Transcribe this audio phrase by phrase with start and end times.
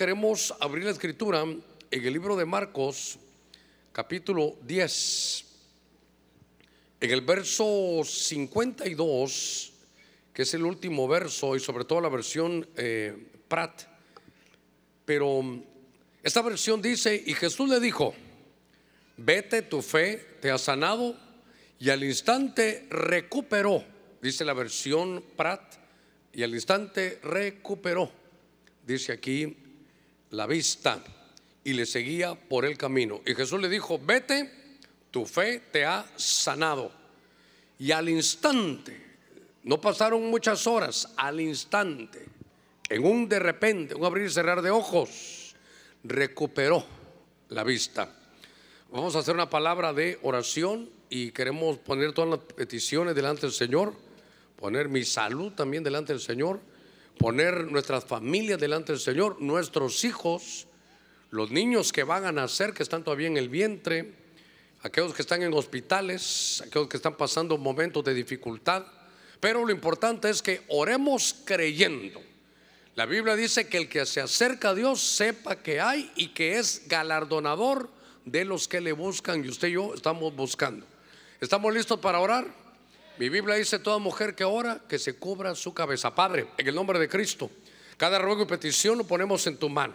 [0.00, 3.18] queremos abrir la escritura en el libro de Marcos,
[3.92, 5.44] capítulo 10,
[7.02, 9.72] en el verso 52,
[10.32, 13.14] que es el último verso y sobre todo la versión eh,
[13.46, 13.82] Prat.
[15.04, 15.42] Pero
[16.22, 18.14] esta versión dice, y Jesús le dijo,
[19.18, 21.14] vete, tu fe te ha sanado,
[21.78, 23.84] y al instante recuperó,
[24.22, 25.74] dice la versión Prat,
[26.32, 28.10] y al instante recuperó,
[28.86, 29.66] dice aquí,
[30.30, 31.02] la vista,
[31.64, 33.20] y le seguía por el camino.
[33.26, 34.78] Y Jesús le dijo, vete,
[35.10, 36.92] tu fe te ha sanado.
[37.78, 39.10] Y al instante,
[39.64, 42.26] no pasaron muchas horas, al instante,
[42.88, 45.54] en un de repente, un abrir y cerrar de ojos,
[46.02, 46.84] recuperó
[47.48, 48.14] la vista.
[48.90, 53.52] Vamos a hacer una palabra de oración y queremos poner todas las peticiones delante del
[53.52, 53.94] Señor,
[54.56, 56.60] poner mi salud también delante del Señor,
[57.20, 60.66] poner nuestras familias delante del Señor, nuestros hijos,
[61.30, 64.14] los niños que van a nacer, que están todavía en el vientre,
[64.80, 68.86] aquellos que están en hospitales, aquellos que están pasando momentos de dificultad.
[69.38, 72.22] Pero lo importante es que oremos creyendo.
[72.94, 76.58] La Biblia dice que el que se acerca a Dios sepa que hay y que
[76.58, 77.90] es galardonador
[78.24, 80.86] de los que le buscan y usted y yo estamos buscando.
[81.38, 82.46] ¿Estamos listos para orar?
[83.20, 86.14] Mi Biblia dice, toda mujer que ora, que se cubra su cabeza.
[86.14, 87.50] Padre, en el nombre de Cristo,
[87.98, 89.92] cada ruego y petición lo ponemos en tu mano.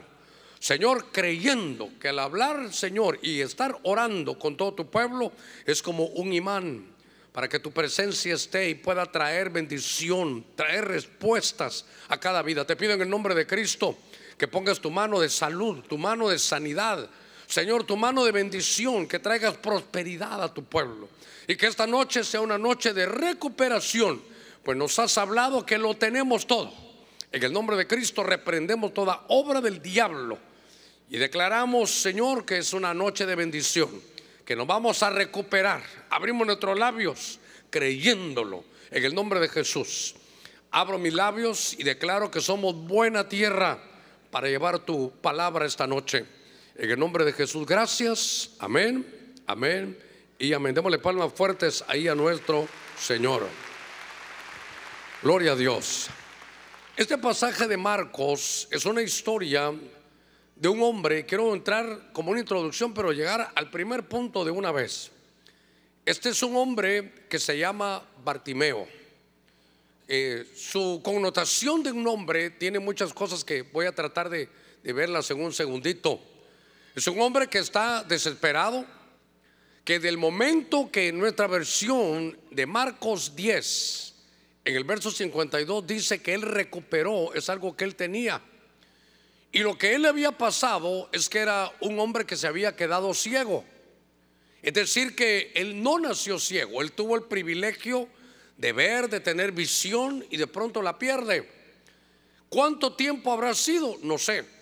[0.59, 5.31] Señor, creyendo que al hablar, Señor, y estar orando con todo tu pueblo
[5.65, 6.85] es como un imán
[7.31, 12.67] para que tu presencia esté y pueda traer bendición, traer respuestas a cada vida.
[12.67, 13.97] Te pido en el nombre de Cristo
[14.37, 17.09] que pongas tu mano de salud, tu mano de sanidad,
[17.47, 21.09] Señor, tu mano de bendición, que traigas prosperidad a tu pueblo.
[21.47, 24.21] Y que esta noche sea una noche de recuperación,
[24.63, 26.73] pues nos has hablado que lo tenemos todo.
[27.31, 30.39] En el nombre de Cristo reprendemos toda obra del diablo
[31.09, 33.89] y declaramos, Señor, que es una noche de bendición,
[34.45, 35.83] que nos vamos a recuperar.
[36.09, 40.15] Abrimos nuestros labios creyéndolo en el nombre de Jesús.
[40.71, 43.79] Abro mis labios y declaro que somos buena tierra
[44.31, 46.25] para llevar tu palabra esta noche.
[46.77, 48.49] En el nombre de Jesús, gracias.
[48.59, 49.97] Amén, amén
[50.37, 50.75] y amén.
[50.75, 52.67] Démosle palmas fuertes ahí a nuestro
[52.99, 53.47] Señor.
[55.23, 56.07] Gloria a Dios.
[56.97, 59.73] Este pasaje de Marcos es una historia
[60.53, 61.25] de un hombre.
[61.25, 65.11] Quiero entrar como una introducción, pero llegar al primer punto de una vez.
[66.05, 68.85] Este es un hombre que se llama Bartimeo.
[70.09, 74.49] Eh, su connotación de un nombre tiene muchas cosas que voy a tratar de,
[74.83, 76.34] de verlas en un segundito.
[76.95, 78.85] Es un hombre que está desesperado,
[79.83, 84.15] que del momento que en nuestra versión de Marcos 10,
[84.63, 88.41] en el verso 52 dice que él recuperó, es algo que él tenía.
[89.51, 92.77] Y lo que él le había pasado es que era un hombre que se había
[92.77, 93.65] quedado ciego.
[94.61, 98.07] Es decir, que él no nació ciego, él tuvo el privilegio
[98.55, 101.49] de ver, de tener visión y de pronto la pierde.
[102.47, 103.97] ¿Cuánto tiempo habrá sido?
[104.01, 104.54] No sé.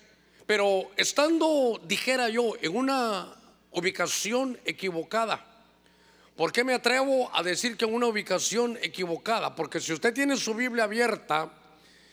[0.45, 3.33] Pero estando, dijera yo, en una
[3.71, 5.45] ubicación equivocada,
[6.35, 9.55] ¿por qué me atrevo a decir que en una ubicación equivocada?
[9.55, 11.49] Porque si usted tiene su Biblia abierta,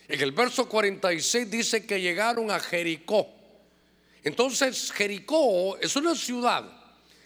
[0.09, 3.29] en el verso 46 dice que llegaron a Jericó.
[4.23, 6.65] Entonces Jericó es una ciudad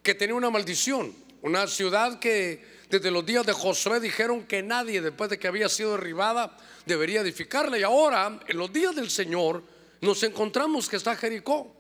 [0.03, 5.00] que tenía una maldición, una ciudad que desde los días de Josué dijeron que nadie
[5.00, 6.56] después de que había sido derribada
[6.87, 7.78] debería edificarla.
[7.78, 9.62] Y ahora, en los días del Señor,
[10.04, 11.75] nos encontramos que está Jericó.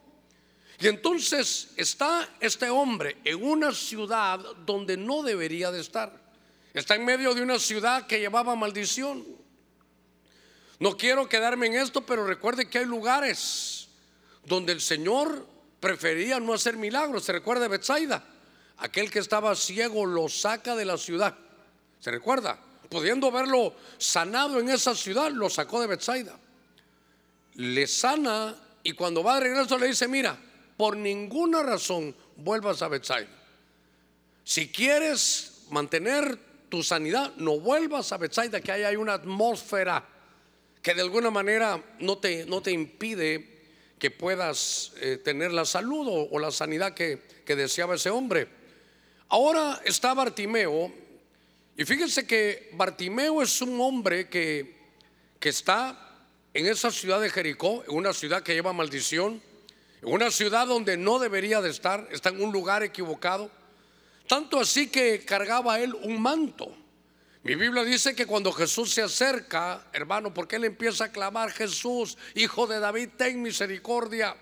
[0.80, 6.12] Y entonces está este hombre en una ciudad donde no debería de estar.
[6.72, 9.24] Está en medio de una ciudad que llevaba maldición.
[10.80, 13.88] No quiero quedarme en esto, pero recuerde que hay lugares
[14.44, 15.46] donde el Señor
[15.78, 17.24] prefería no hacer milagros.
[17.24, 18.24] Se recuerda Betsaida,
[18.78, 21.36] aquel que estaba ciego lo saca de la ciudad.
[22.00, 22.58] ¿Se recuerda?
[22.88, 26.36] Pudiendo verlo sanado en esa ciudad, lo sacó de Betsaida
[27.54, 30.38] le sana y cuando va de regreso le dice, mira,
[30.76, 33.28] por ninguna razón vuelvas a Bethsaida.
[34.44, 36.38] Si quieres mantener
[36.68, 40.04] tu sanidad, no vuelvas a Bethsaida, que ahí hay una atmósfera
[40.82, 43.54] que de alguna manera no te, no te impide
[43.98, 48.48] que puedas eh, tener la salud o, la sanidad que, que deseaba ese hombre.
[49.28, 50.92] Ahora está Bartimeo,
[51.76, 54.76] y fíjense que Bartimeo es un hombre que,
[55.40, 56.03] que está
[56.54, 59.42] en esa ciudad de Jericó, en una ciudad que lleva maldición,
[60.00, 63.50] en una ciudad donde no debería de estar, está en un lugar equivocado.
[64.28, 66.74] Tanto así que cargaba él un manto.
[67.42, 72.16] Mi Biblia dice que cuando Jesús se acerca, hermano, porque él empieza a clamar, Jesús,
[72.34, 74.36] hijo de David, ten misericordia.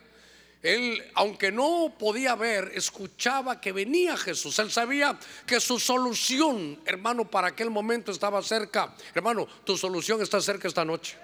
[0.62, 4.56] Él, aunque no podía ver, escuchaba que venía Jesús.
[4.60, 8.94] Él sabía que su solución, hermano, para aquel momento estaba cerca.
[9.14, 11.16] Hermano, tu solución está cerca esta noche.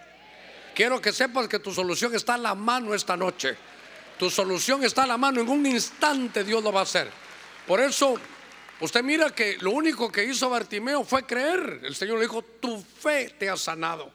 [0.78, 3.56] Quiero que sepas que tu solución está a la mano esta noche.
[4.16, 5.40] Tu solución está a la mano.
[5.40, 7.10] En un instante Dios lo va a hacer.
[7.66, 8.14] Por eso
[8.80, 11.80] Usted mira que lo único que hizo Bartimeo fue creer.
[11.82, 14.08] El Señor le dijo, tu fe te ha sanado.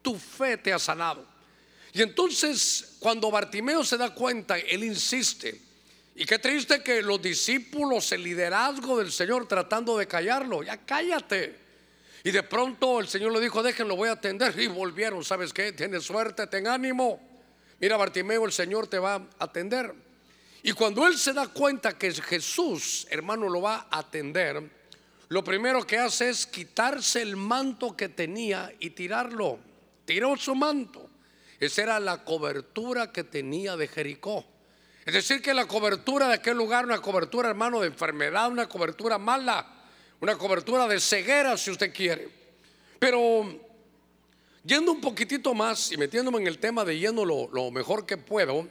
[0.00, 1.22] Tu fe te ha sanado.
[1.92, 5.60] Y entonces cuando Bartimeo se da cuenta, él insiste.
[6.14, 11.59] Y qué triste que los discípulos, el liderazgo del Señor tratando de callarlo, ya cállate.
[12.22, 14.58] Y de pronto el Señor le dijo, déjenlo, voy a atender.
[14.58, 15.72] Y volvieron, ¿sabes qué?
[15.72, 17.20] Tienes suerte, ten ánimo.
[17.80, 19.94] Mira, Bartimeo, el Señor te va a atender.
[20.62, 24.62] Y cuando él se da cuenta que Jesús, hermano, lo va a atender,
[25.28, 29.58] lo primero que hace es quitarse el manto que tenía y tirarlo.
[30.04, 31.08] Tiró su manto.
[31.58, 34.44] Esa era la cobertura que tenía de Jericó.
[35.06, 39.18] Es decir, que la cobertura de aquel lugar, una cobertura, hermano, de enfermedad, una cobertura
[39.18, 39.79] mala,
[40.20, 42.28] una cobertura de ceguera, si usted quiere.
[42.98, 43.60] Pero
[44.64, 48.16] yendo un poquitito más y metiéndome en el tema de yendo lo, lo mejor que
[48.16, 48.68] puedo,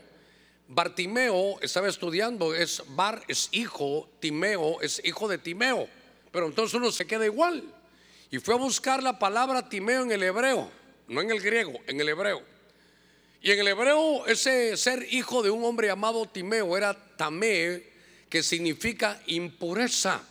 [0.67, 5.89] Bartimeo estaba estudiando, es Bar es hijo, Timeo es hijo de Timeo,
[6.31, 7.63] pero entonces uno se queda igual.
[8.29, 10.69] Y fue a buscar la palabra Timeo en el hebreo,
[11.07, 12.43] no en el griego, en el hebreo.
[13.41, 17.83] Y en el hebreo ese ser hijo de un hombre llamado Timeo era Tamé,
[18.29, 20.21] que significa impureza.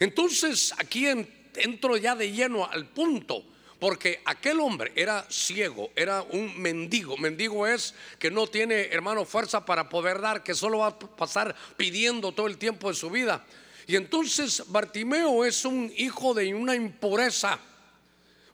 [0.00, 3.44] Entonces aquí entro ya de lleno al punto.
[3.82, 7.16] Porque aquel hombre era ciego, era un mendigo.
[7.16, 11.56] Mendigo es que no tiene, hermano, fuerza para poder dar, que solo va a pasar
[11.76, 13.44] pidiendo todo el tiempo de su vida.
[13.88, 17.58] Y entonces Bartimeo es un hijo de una impureza.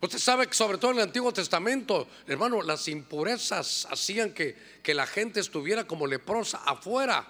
[0.01, 4.95] Usted sabe que sobre todo en el Antiguo Testamento, hermano, las impurezas hacían que, que
[4.95, 7.27] la gente estuviera como leprosa afuera.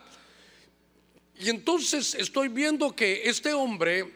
[1.38, 4.12] Y entonces estoy viendo que este hombre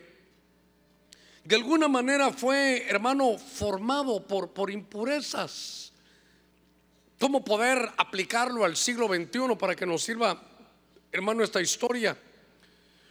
[1.45, 5.93] de alguna manera fue, hermano, formado por, por impurezas.
[7.21, 10.43] ¿Cómo poder aplicarlo al siglo XXI para que nos sirva,
[11.13, 12.17] hermano, esta historia?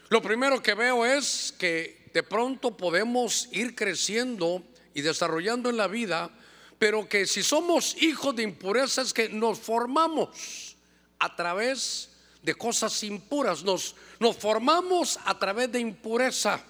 [0.10, 4.62] Lo primero que veo es que de pronto podemos ir creciendo
[4.94, 6.30] y desarrollando en la vida,
[6.78, 10.76] pero que si somos hijos de impurezas que nos formamos
[11.20, 12.11] a través
[12.42, 16.64] de cosas impuras, nos, nos formamos a través de impureza.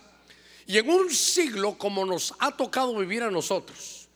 [0.65, 4.07] Y en un siglo como nos ha tocado vivir a nosotros,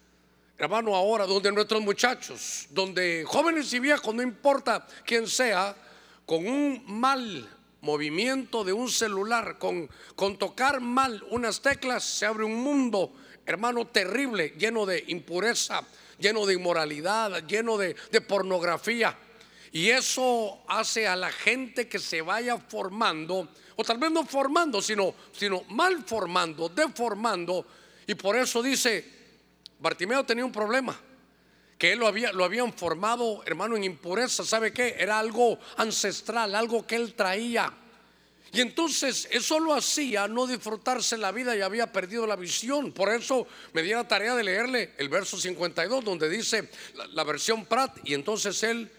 [0.58, 5.76] hermano, ahora donde nuestros muchachos, donde jóvenes y viejos, no importa quién sea,
[6.26, 7.50] con un mal
[7.82, 13.14] movimiento de un celular, con, con tocar mal unas teclas, se abre un mundo,
[13.46, 15.84] hermano, terrible, lleno de impureza,
[16.18, 19.18] lleno de inmoralidad, lleno de, de pornografía.
[19.76, 24.82] Y eso hace a la gente que se vaya formando o tal vez no formando,
[24.82, 27.66] sino, sino mal formando, deformando.
[28.08, 29.04] Y por eso dice,
[29.78, 30.98] Bartimeo tenía un problema,
[31.78, 34.46] que él lo, había, lo habían formado, hermano, en impureza.
[34.46, 34.96] ¿Sabe qué?
[34.98, 37.70] Era algo ancestral, algo que él traía.
[38.54, 42.94] Y entonces eso lo hacía no disfrutarse la vida y había perdido la visión.
[42.94, 47.26] Por eso me di la tarea de leerle el verso 52 donde dice la, la
[47.26, 47.98] versión Prat.
[48.06, 48.90] Y entonces él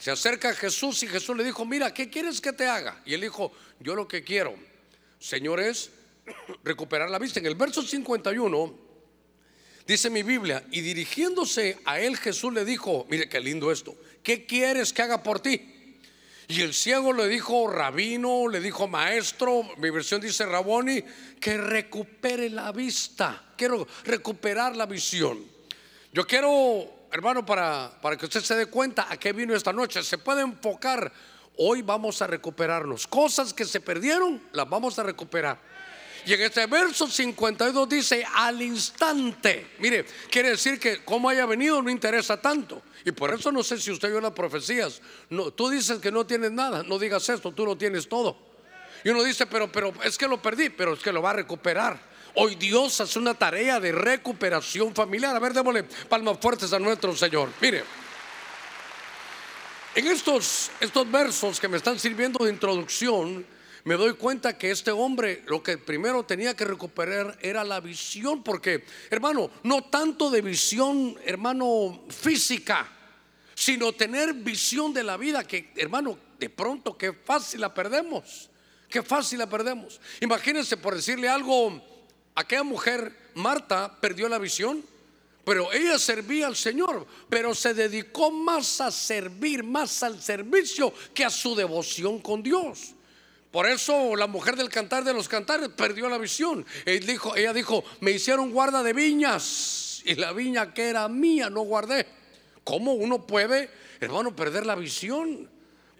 [0.00, 3.02] se acerca a Jesús y Jesús le dijo, mira, ¿qué quieres que te haga?
[3.04, 4.54] Y él dijo, yo lo que quiero,
[5.18, 5.90] Señor, es
[6.64, 7.38] recuperar la vista.
[7.38, 8.74] En el verso 51
[9.86, 14.46] dice mi Biblia, y dirigiéndose a él Jesús le dijo, mire qué lindo esto, ¿qué
[14.46, 15.98] quieres que haga por ti?
[16.48, 21.02] Y el ciego le dijo, rabino, le dijo, maestro, mi versión dice, raboni,
[21.38, 23.52] que recupere la vista.
[23.54, 25.44] Quiero recuperar la visión.
[26.12, 30.02] Yo quiero hermano, para, para que usted se dé cuenta a qué vino esta noche,
[30.02, 31.12] se puede enfocar.
[31.56, 33.06] Hoy vamos a recuperarnos.
[33.06, 35.58] Cosas que se perdieron, las vamos a recuperar.
[36.26, 39.72] Y en este verso 52 dice al instante.
[39.78, 42.82] Mire, quiere decir que como haya venido no interesa tanto.
[43.04, 45.00] Y por eso no sé si usted vio las profecías.
[45.30, 48.36] No, tú dices que no tienes nada, no digas esto, tú no tienes todo.
[49.02, 51.34] Y uno dice, pero, pero es que lo perdí, pero es que lo va a
[51.34, 52.09] recuperar.
[52.34, 55.34] Hoy Dios hace una tarea de recuperación familiar.
[55.34, 57.50] A ver, démosle palmas fuertes a nuestro Señor.
[57.60, 57.82] Mire,
[59.94, 63.44] en estos, estos versos que me están sirviendo de introducción,
[63.84, 68.42] me doy cuenta que este hombre lo que primero tenía que recuperar era la visión,
[68.42, 72.86] porque, hermano, no tanto de visión, hermano, física,
[73.54, 78.48] sino tener visión de la vida, que, hermano, de pronto qué fácil la perdemos,
[78.88, 80.00] qué fácil la perdemos.
[80.20, 81.82] Imagínense por decirle algo
[82.34, 84.84] aquella mujer, Marta, perdió la visión.
[85.44, 91.24] Pero ella servía al Señor, pero se dedicó más a servir, más al servicio que
[91.24, 92.94] a su devoción con Dios.
[93.50, 96.64] Por eso la mujer del cantar de los cantares perdió la visión.
[96.84, 102.06] Ella dijo, me hicieron guarda de viñas y la viña que era mía no guardé.
[102.62, 105.50] ¿Cómo uno puede, hermano, perder la visión?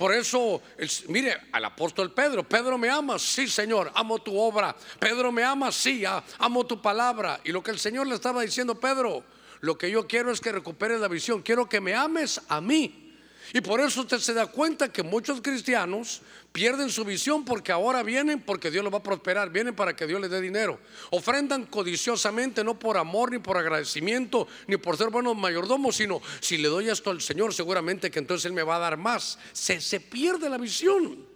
[0.00, 0.62] Por eso,
[1.08, 4.74] mire, al apóstol Pedro, Pedro me ama, sí Señor, amo tu obra.
[4.98, 6.04] Pedro me ama, sí,
[6.38, 7.38] amo tu palabra.
[7.44, 9.22] Y lo que el Señor le estaba diciendo, Pedro,
[9.60, 13.09] lo que yo quiero es que recuperes la visión, quiero que me ames a mí.
[13.52, 18.02] Y por eso usted se da cuenta que muchos cristianos pierden su visión porque ahora
[18.02, 20.78] vienen porque Dios los va a prosperar, vienen para que Dios les dé dinero.
[21.10, 26.58] Ofrendan codiciosamente, no por amor, ni por agradecimiento, ni por ser buenos mayordomos, sino si
[26.58, 29.38] le doy esto al Señor, seguramente que entonces Él me va a dar más.
[29.52, 31.26] Se, se pierde la visión.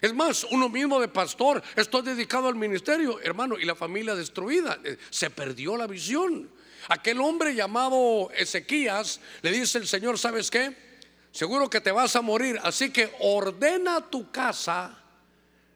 [0.00, 4.80] Es más, uno mismo de pastor, estoy dedicado al ministerio, hermano, y la familia destruida.
[4.82, 6.50] Eh, se perdió la visión.
[6.88, 10.91] Aquel hombre llamado Ezequías le dice el Señor, ¿sabes qué?
[11.32, 14.96] Seguro que te vas a morir, así que ordena tu casa,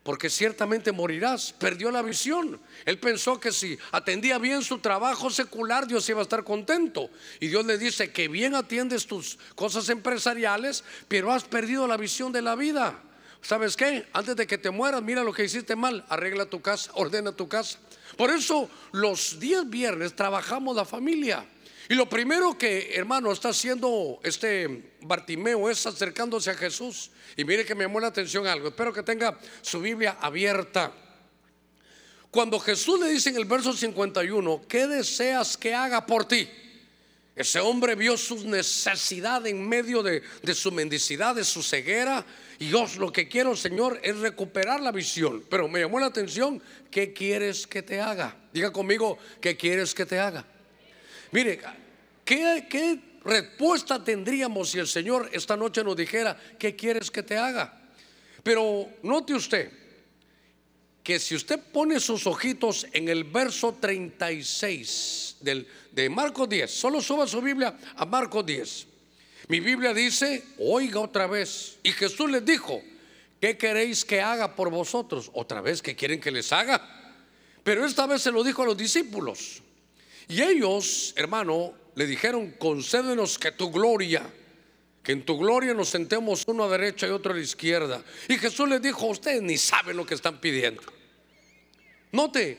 [0.07, 1.53] porque ciertamente morirás.
[1.53, 2.61] Perdió la visión.
[2.85, 7.11] Él pensó que si atendía bien su trabajo secular, Dios iba a estar contento.
[7.41, 12.31] Y Dios le dice que bien atiendes tus cosas empresariales, pero has perdido la visión
[12.31, 13.03] de la vida.
[13.43, 14.07] ¿Sabes qué?
[14.13, 17.49] Antes de que te mueras, mira lo que hiciste mal, arregla tu casa, ordena tu
[17.49, 17.79] casa.
[18.17, 21.45] Por eso los días viernes trabajamos la familia.
[21.88, 27.11] Y lo primero que, hermano, está haciendo este Bartimeo es acercándose a Jesús.
[27.37, 28.69] Y mire que me llamó la atención algo.
[28.69, 30.93] Espero que tenga su Biblia abierta.
[32.31, 36.49] Cuando Jesús le dice en el verso 51, ¿qué deseas que haga por ti?
[37.37, 42.26] Ese hombre vio su necesidad en medio de, de su mendicidad, de su ceguera.
[42.59, 45.45] Y yo lo que quiero, Señor, es recuperar la visión.
[45.49, 48.37] Pero me llamó la atención, ¿qué quieres que te haga?
[48.52, 50.45] Diga conmigo, ¿qué quieres que te haga?
[51.33, 51.61] Mire,
[52.25, 57.80] ¿qué, respuesta tendríamos si el Señor esta noche nos dijera, ¿qué quieres que te haga?
[58.42, 59.71] Pero note usted
[61.02, 67.00] que si usted pone sus ojitos en el verso 36 del, de Marcos 10, solo
[67.00, 68.87] suba su Biblia a Marcos 10.
[69.49, 71.78] Mi Biblia dice, oiga otra vez.
[71.85, 72.83] Y Jesús les dijo,
[73.40, 75.30] ¿qué queréis que haga por vosotros?
[75.35, 76.83] Otra vez, ¿qué quieren que les haga?
[77.62, 79.62] Pero esta vez se lo dijo a los discípulos.
[80.28, 84.23] Y ellos, hermano, le dijeron, concédenos que tu gloria,
[85.02, 88.02] que en tu gloria nos sentemos uno a derecha y otro a la izquierda.
[88.28, 90.83] Y Jesús les dijo, ustedes ni saben lo que están pidiendo.
[92.12, 92.59] Note,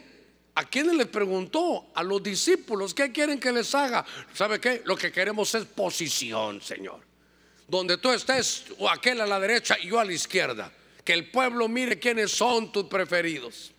[0.55, 1.87] ¿a quiénes les preguntó?
[1.93, 4.05] A los discípulos, ¿qué quieren que les haga?
[4.33, 4.81] ¿Sabe qué?
[4.85, 7.01] Lo que queremos es posición, Señor.
[7.67, 10.71] Donde tú estés, o aquel a la derecha y yo a la izquierda.
[11.03, 13.71] Que el pueblo mire quiénes son tus preferidos.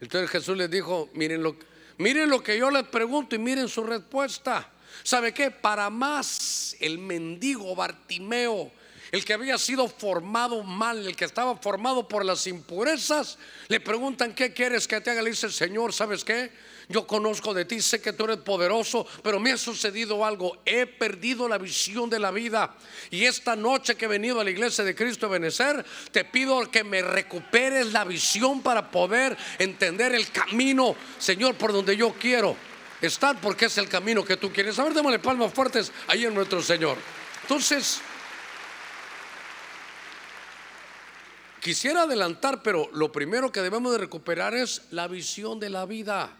[0.00, 1.69] Entonces Jesús les dijo, miren lo que
[2.00, 4.66] Miren lo que yo les pregunto y miren su respuesta.
[5.02, 5.50] ¿Sabe qué?
[5.50, 8.72] Para más el mendigo Bartimeo,
[9.10, 13.38] el que había sido formado mal, el que estaba formado por las impurezas,
[13.68, 15.22] le preguntan, ¿qué quieres que te haga?
[15.22, 16.50] Le dice Señor, ¿sabes qué?
[16.90, 20.86] yo conozco de ti, sé que tú eres poderoso, pero me ha sucedido algo, he
[20.86, 22.74] perdido la visión de la vida.
[23.10, 26.68] Y esta noche que he venido a la iglesia de Cristo de Benecer, te pido
[26.68, 32.56] que me recuperes la visión para poder entender el camino, Señor, por donde yo quiero
[33.00, 34.76] estar, porque es el camino que tú quieres.
[34.80, 36.98] A ver, démosle palmas fuertes ahí en nuestro Señor.
[37.42, 38.00] Entonces,
[41.60, 46.36] quisiera adelantar, pero lo primero que debemos de recuperar es la visión de la vida.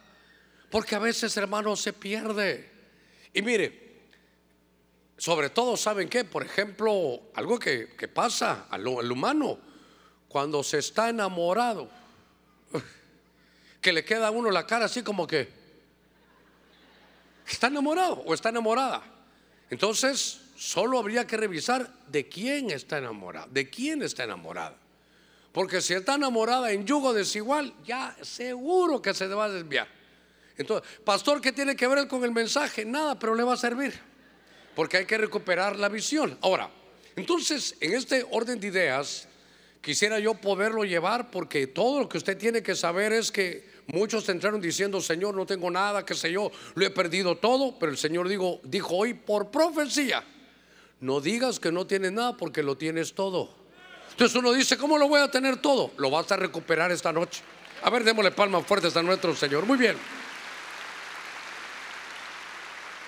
[0.70, 2.70] Porque a veces, hermano, se pierde.
[3.32, 3.90] Y mire,
[5.20, 6.24] sobre todo, ¿saben qué?
[6.24, 9.58] Por ejemplo, algo que, pasa al, humano
[10.28, 11.90] cuando se está enamorado,
[13.82, 15.48] que le queda a uno la cara así como que
[17.46, 19.02] está enamorado o está enamorada.
[19.68, 24.79] Entonces, solo habría que revisar de quién está enamorada, de quién está enamorada.
[25.52, 29.88] Porque si está enamorada en yugo desigual, ya seguro que se va a desviar.
[30.56, 32.84] Entonces, pastor, ¿qué tiene que ver con el mensaje?
[32.84, 33.98] Nada, pero le va a servir.
[34.76, 36.38] Porque hay que recuperar la visión.
[36.42, 36.70] Ahora,
[37.16, 39.26] entonces, en este orden de ideas,
[39.80, 44.28] quisiera yo poderlo llevar porque todo lo que usted tiene que saber es que muchos
[44.28, 47.98] entraron diciendo, Señor, no tengo nada, qué sé yo, lo he perdido todo, pero el
[47.98, 50.22] Señor dijo, dijo hoy por profecía,
[51.00, 53.59] no digas que no tienes nada porque lo tienes todo.
[54.20, 55.92] Entonces uno dice, ¿cómo lo voy a tener todo?
[55.96, 57.40] Lo vas a recuperar esta noche.
[57.80, 59.64] A ver, démosle palmas fuertes a nuestro Señor.
[59.64, 59.96] Muy bien.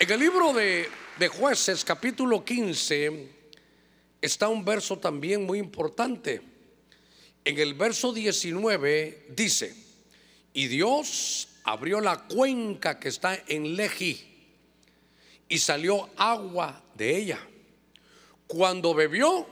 [0.01, 0.89] En el libro de,
[1.29, 3.29] jueces capítulo 15
[4.23, 6.41] está un verso también muy importante.
[7.45, 9.77] En el verso 19 dice,
[10.55, 14.47] y Dios abrió la cuenca que está en Leji
[15.47, 17.39] y salió agua de ella.
[18.47, 19.47] Cuando bebió,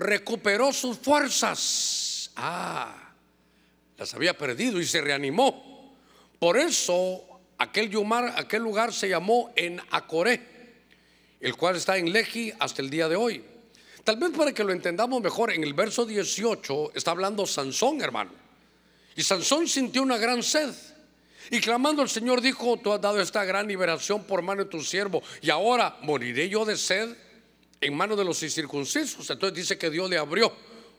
[0.00, 2.30] recuperó sus fuerzas.
[2.36, 3.12] Ah,
[3.96, 5.94] las había perdido y se reanimó.
[6.38, 7.22] Por eso
[7.58, 10.40] aquel, yumar, aquel lugar se llamó en Acoré,
[11.38, 13.44] el cual está en Leji hasta el día de hoy.
[14.02, 18.32] Tal vez para que lo entendamos mejor, en el verso 18 está hablando Sansón, hermano.
[19.14, 20.74] Y Sansón sintió una gran sed.
[21.50, 24.80] Y clamando al Señor dijo, tú has dado esta gran liberación por mano de tu
[24.82, 25.22] siervo.
[25.42, 27.14] Y ahora moriré yo de sed
[27.80, 29.28] en manos de los incircuncisos.
[29.30, 30.52] Entonces dice que Dios le abrió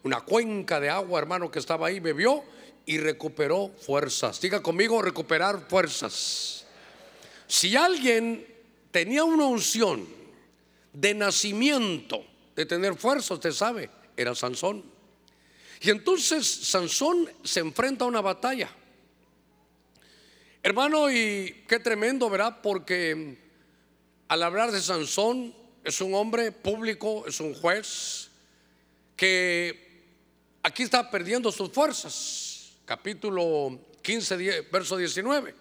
[0.04, 2.44] una cuenca de agua, hermano, que estaba ahí, bebió
[2.86, 4.42] y recuperó fuerzas.
[4.42, 6.66] Diga conmigo, recuperar fuerzas.
[7.48, 8.46] Si alguien
[8.92, 10.08] tenía una unción
[10.94, 14.84] de nacimiento, de tener fuerza, usted sabe, era Sansón.
[15.82, 18.70] Y entonces Sansón se enfrenta a una batalla.
[20.64, 22.60] Hermano, y qué tremendo, ¿verdad?
[22.62, 23.38] Porque
[24.28, 28.30] al hablar de Sansón, es un hombre público, es un juez,
[29.16, 30.04] que
[30.64, 32.74] aquí está perdiendo sus fuerzas.
[32.86, 35.56] Capítulo 15, verso 19.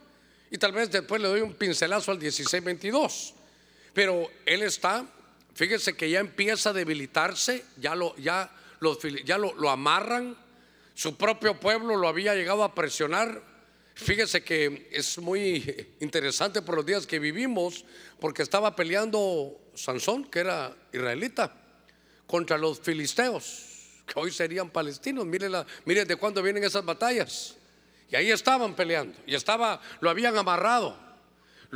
[0.50, 3.34] Y tal vez después le doy un pincelazo al 16, 22.
[3.92, 5.06] Pero él está
[5.54, 8.50] Fíjese que ya empieza a debilitarse, ya lo, ya
[9.26, 10.34] ya lo, amarran,
[10.94, 13.42] su propio pueblo lo había llegado a presionar.
[13.94, 17.84] Fíjese que es muy interesante por los días que vivimos,
[18.18, 21.54] porque estaba peleando Sansón, que era israelita,
[22.26, 25.26] contra los filisteos, que hoy serían palestinos.
[25.26, 27.56] Mire, la, mire de cuándo vienen esas batallas.
[28.10, 30.96] Y ahí estaban peleando, y estaba, lo habían amarrado.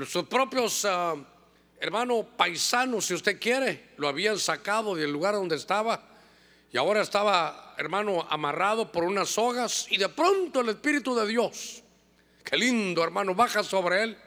[0.07, 1.15] Sus propios ah,
[1.85, 6.03] hermano paisano, si usted quiere, lo habían sacado del lugar donde estaba
[6.73, 11.83] y ahora estaba, hermano, amarrado por unas sogas y de pronto el Espíritu de Dios,
[12.43, 14.19] qué lindo, hermano, baja sobre él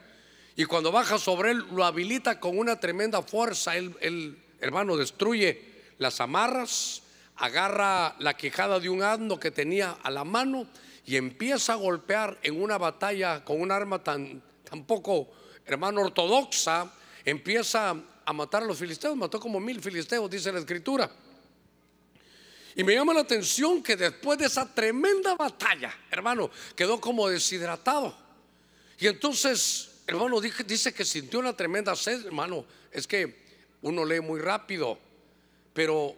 [0.58, 3.78] y cuando baja sobre él lo habilita con una tremenda fuerza.
[3.78, 5.62] Él, hermano, destruye
[6.00, 7.04] las amarras,
[7.36, 10.66] agarra la quijada de un asno que tenía a la mano
[11.06, 15.30] y empieza a golpear en una batalla con un arma tan, tan poco,
[15.64, 16.92] hermano, ortodoxa
[17.24, 21.10] empieza a matar a los filisteos, mató como mil filisteos, dice la escritura.
[22.76, 28.18] Y me llama la atención que después de esa tremenda batalla, hermano, quedó como deshidratado.
[28.98, 32.66] Y entonces, hermano, dice que sintió una tremenda sed, hermano.
[32.92, 33.46] Es que
[33.82, 34.98] uno lee muy rápido,
[35.74, 36.16] pero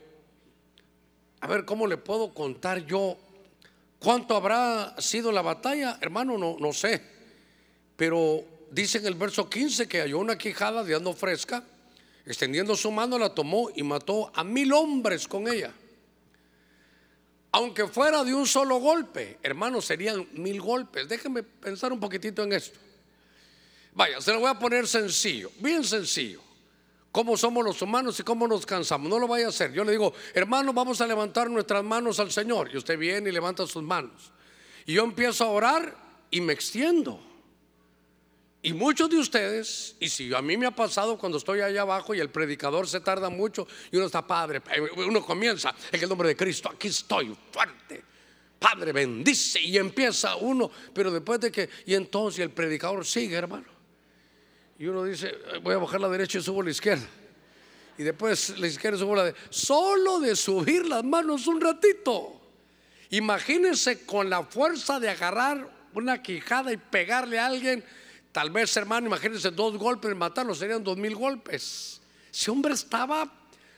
[1.41, 3.17] a ver, ¿cómo le puedo contar yo
[3.99, 5.97] cuánto habrá sido la batalla?
[6.01, 7.01] Hermano, no, no sé.
[7.95, 11.63] Pero dice en el verso 15 que halló una quijada de ando fresca,
[12.25, 15.73] extendiendo su mano la tomó y mató a mil hombres con ella.
[17.51, 21.09] Aunque fuera de un solo golpe, hermanos, serían mil golpes.
[21.09, 22.79] Déjenme pensar un poquitito en esto.
[23.93, 26.41] Vaya, se lo voy a poner sencillo, bien sencillo.
[27.11, 29.09] Cómo somos los humanos y cómo nos cansamos.
[29.09, 29.73] No lo vaya a hacer.
[29.73, 32.69] Yo le digo, hermano, vamos a levantar nuestras manos al Señor.
[32.71, 34.31] Y usted viene y levanta sus manos.
[34.85, 35.97] Y yo empiezo a orar
[36.29, 37.19] y me extiendo.
[38.61, 42.13] Y muchos de ustedes, y si a mí me ha pasado cuando estoy allá abajo
[42.13, 46.09] y el predicador se tarda mucho y uno está padre, eh, uno comienza en el
[46.09, 48.03] nombre de Cristo, aquí estoy fuerte.
[48.59, 53.78] Padre, bendice y empieza uno, pero después de que, y entonces el predicador sigue, hermano.
[54.79, 57.05] Y uno dice, voy a bajar la derecha y subo la izquierda.
[57.97, 59.45] Y después la izquierda y subo la derecha.
[59.51, 62.41] Solo de subir las manos un ratito.
[63.11, 67.83] Imagínense con la fuerza de agarrar una quijada y pegarle a alguien
[68.31, 71.99] Tal vez, hermano, imagínense dos golpes, matarlo serían dos mil golpes.
[72.31, 73.27] Ese hombre estaba,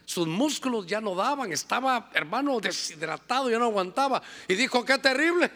[0.05, 4.21] sus músculos ya no daban, estaba, hermano, deshidratado, ya no aguantaba.
[4.47, 5.49] Y dijo, qué terrible,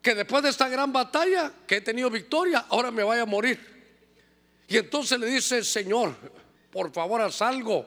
[0.00, 3.75] que después de esta gran batalla, que he tenido victoria, ahora me vaya a morir.
[4.68, 6.14] Y entonces le dice, Señor,
[6.70, 7.86] por favor, haz algo.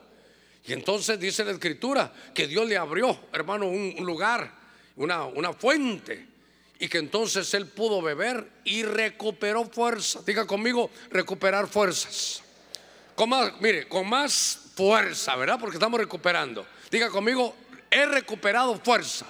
[0.66, 4.52] Y entonces dice la escritura que Dios le abrió, hermano, un, lugar,
[4.96, 6.28] una, una fuente
[6.80, 10.22] y que entonces él pudo beber y recuperó fuerza.
[10.26, 12.42] Diga conmigo, recuperar fuerzas.
[13.16, 15.60] Con más, mire, con más fuerza, ¿verdad?
[15.60, 16.66] Porque estamos recuperando.
[16.90, 17.54] Diga conmigo,
[17.92, 19.26] he recuperado fuerza.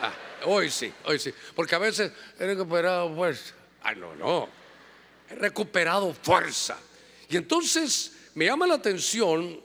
[0.00, 0.12] Ah,
[0.46, 1.32] hoy sí, hoy sí.
[1.54, 3.54] Porque a veces he recuperado fuerza.
[3.82, 4.61] Ay, no, no.
[5.32, 6.78] He recuperado fuerza.
[7.28, 9.60] Y entonces me llama la atención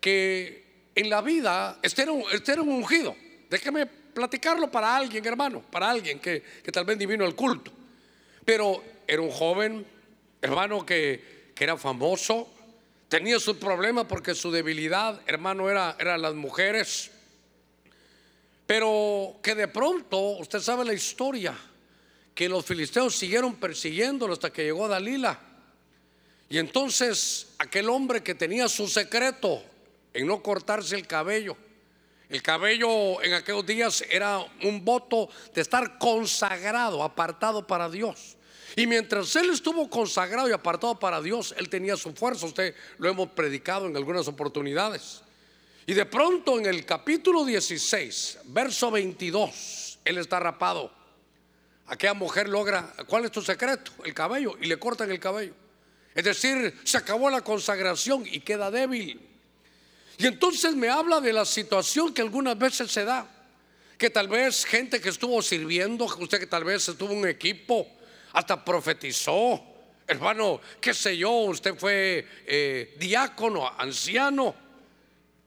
[0.00, 3.14] que en la vida este era un, este era un ungido.
[3.48, 7.72] Déjeme platicarlo para alguien, hermano, para alguien que, tal vez divino el culto.
[8.44, 9.86] Pero era un joven,
[10.42, 12.48] hermano, que, que era famoso,
[13.08, 17.10] tenía sus problemas porque su debilidad, hermano, era, eran las mujeres.
[18.66, 21.54] Pero que de pronto, usted sabe la historia,
[22.38, 25.40] que los filisteos siguieron persiguiéndolo hasta que llegó a Dalila.
[26.48, 29.60] Y entonces aquel hombre que tenía su secreto
[30.14, 31.56] en no cortarse el cabello,
[32.28, 38.36] el cabello en aquellos días era un voto de estar consagrado, apartado para Dios.
[38.76, 42.46] Y mientras él estuvo consagrado y apartado para Dios, él tenía su fuerza.
[42.46, 45.22] Usted lo hemos predicado en algunas oportunidades.
[45.86, 50.97] Y de pronto en el capítulo 16, verso 22, él está rapado.
[51.88, 53.92] Aquella mujer logra, ¿cuál es tu secreto?
[54.04, 54.56] El cabello.
[54.60, 55.54] Y le cortan el cabello.
[56.14, 59.20] Es decir, se acabó la consagración y queda débil.
[60.18, 63.26] Y entonces me habla de la situación que algunas veces se da.
[63.96, 67.88] Que tal vez gente que estuvo sirviendo, usted que tal vez estuvo en un equipo,
[68.32, 69.62] hasta profetizó.
[70.06, 74.68] Hermano, qué sé yo, usted fue eh, diácono, anciano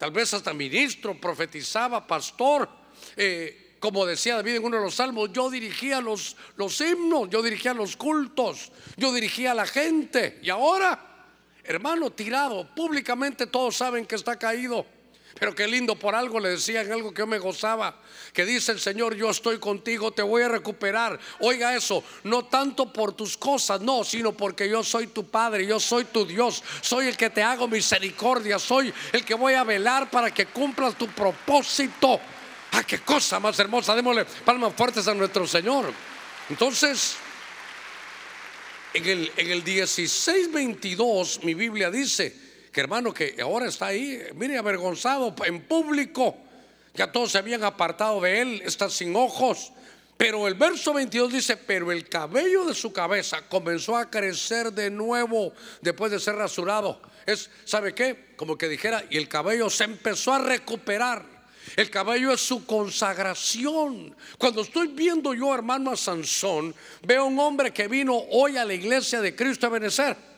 [0.02, 2.68] tal vez hasta ministro, profetizaba, pastor.
[3.16, 7.42] Eh, como decía David en uno de los salmos, yo dirigía los, los himnos, yo
[7.42, 10.40] dirigía los cultos, yo dirigía a la gente.
[10.44, 11.28] Y ahora,
[11.64, 14.86] hermano, tirado, públicamente todos saben que está caído.
[15.40, 17.98] Pero qué lindo, por algo le decían algo que yo me gozaba,
[18.34, 21.20] que dice el Señor, yo estoy contigo, te voy a recuperar.
[21.40, 25.80] Oiga eso, no tanto por tus cosas, no, sino porque yo soy tu Padre, yo
[25.80, 30.12] soy tu Dios, soy el que te hago misericordia, soy el que voy a velar
[30.12, 32.20] para que cumplas tu propósito.
[32.72, 35.94] Ah, qué cosa más hermosa, démosle palmas fuertes a nuestro Señor.
[36.50, 37.16] Entonces,
[38.94, 42.36] en el, en el 16:22, mi Biblia dice,
[42.72, 46.38] que hermano que ahora está ahí, mire, avergonzado en público.
[46.94, 49.72] Ya todos se habían apartado de él, está sin ojos.
[50.18, 54.90] Pero el verso 22 dice, pero el cabello de su cabeza comenzó a crecer de
[54.92, 57.02] nuevo después de ser rasurado.
[57.26, 58.34] Es, ¿sabe qué?
[58.36, 61.41] Como que dijera, y el cabello se empezó a recuperar.
[61.76, 64.16] El cabello es su consagración.
[64.38, 68.74] Cuando estoy viendo yo, hermano, a Sansón, veo un hombre que vino hoy a la
[68.74, 70.31] iglesia de Cristo a Benecer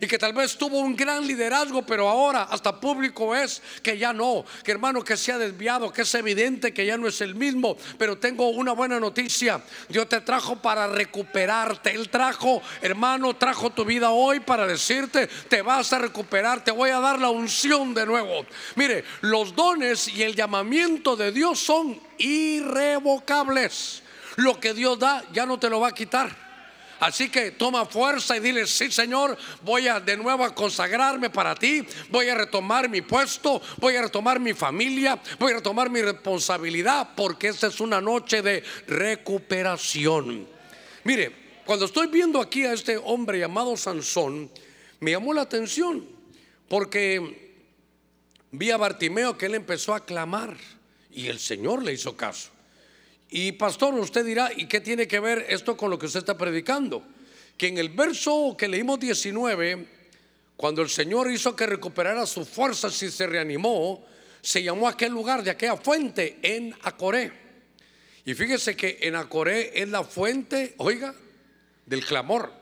[0.00, 4.12] y que tal vez tuvo un gran liderazgo, pero ahora hasta público es que ya
[4.12, 7.34] no, que hermano que se ha desviado, que es evidente que ya no es el
[7.34, 13.70] mismo, pero tengo una buena noticia, Dios te trajo para recuperarte, Él trajo, hermano, trajo
[13.70, 17.94] tu vida hoy para decirte, te vas a recuperar, te voy a dar la unción
[17.94, 18.46] de nuevo.
[18.74, 24.02] Mire, los dones y el llamamiento de Dios son irrevocables.
[24.36, 26.45] Lo que Dios da ya no te lo va a quitar.
[27.00, 31.54] Así que toma fuerza y dile, sí Señor, voy a de nuevo a consagrarme para
[31.54, 36.00] ti, voy a retomar mi puesto, voy a retomar mi familia, voy a retomar mi
[36.00, 40.46] responsabilidad, porque esta es una noche de recuperación.
[41.04, 44.50] Mire, cuando estoy viendo aquí a este hombre llamado Sansón,
[45.00, 46.06] me llamó la atención,
[46.68, 47.58] porque
[48.52, 50.56] vi a Bartimeo que él empezó a clamar
[51.10, 52.55] y el Señor le hizo caso.
[53.30, 56.38] Y pastor, usted dirá, ¿y qué tiene que ver esto con lo que usted está
[56.38, 57.02] predicando?
[57.56, 59.86] Que en el verso que leímos 19,
[60.56, 64.04] cuando el Señor hizo que recuperara sus fuerzas y se reanimó,
[64.40, 67.32] se llamó aquel lugar de aquella fuente en Acoré.
[68.24, 71.14] Y fíjese que en Acoré es la fuente, oiga,
[71.84, 72.52] del clamor.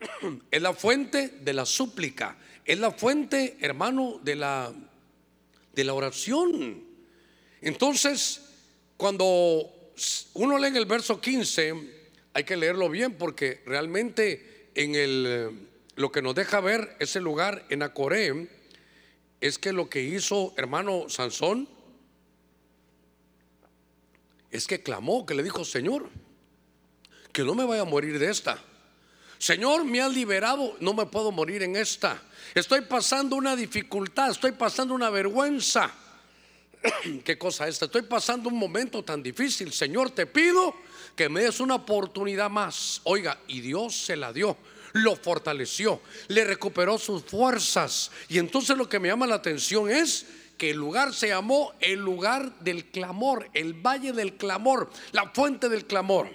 [0.50, 2.36] Es la fuente de la súplica.
[2.64, 4.72] Es la fuente, hermano, de la,
[5.74, 6.84] de la oración.
[7.60, 8.47] Entonces,
[8.98, 9.92] cuando
[10.34, 11.74] uno lee en el verso 15,
[12.34, 17.64] hay que leerlo bien porque realmente en el, lo que nos deja ver ese lugar
[17.70, 18.48] en Acoré
[19.40, 21.68] es que lo que hizo hermano Sansón
[24.50, 26.10] es que clamó, que le dijo, Señor,
[27.32, 28.60] que no me vaya a morir de esta.
[29.38, 32.20] Señor, me has liberado, no me puedo morir en esta.
[32.52, 35.94] Estoy pasando una dificultad, estoy pasando una vergüenza.
[37.24, 37.86] qué cosa esta.
[37.86, 39.72] Estoy pasando un momento tan difícil.
[39.72, 40.74] Señor, te pido
[41.16, 43.00] que me des una oportunidad más.
[43.04, 44.56] Oiga, y Dios se la dio.
[44.92, 48.10] Lo fortaleció, le recuperó sus fuerzas.
[48.28, 52.00] Y entonces lo que me llama la atención es que el lugar se llamó el
[52.00, 56.28] lugar del clamor, el valle del clamor, la fuente del clamor.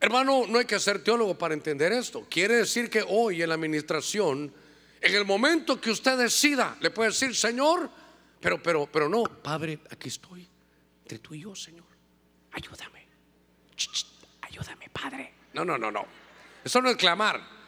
[0.00, 2.26] Hermano, no hay que ser teólogo para entender esto.
[2.30, 4.50] Quiere decir que hoy en la administración,
[5.00, 7.90] en el momento que usted decida, le puede decir, Señor,
[8.40, 10.48] pero, pero, pero no, Padre, aquí estoy,
[11.02, 11.84] entre tú y yo, Señor.
[12.52, 13.06] Ayúdame.
[14.42, 15.34] ayúdame, Padre.
[15.52, 16.04] No, no, no, no.
[16.64, 17.60] Eso no es clamar.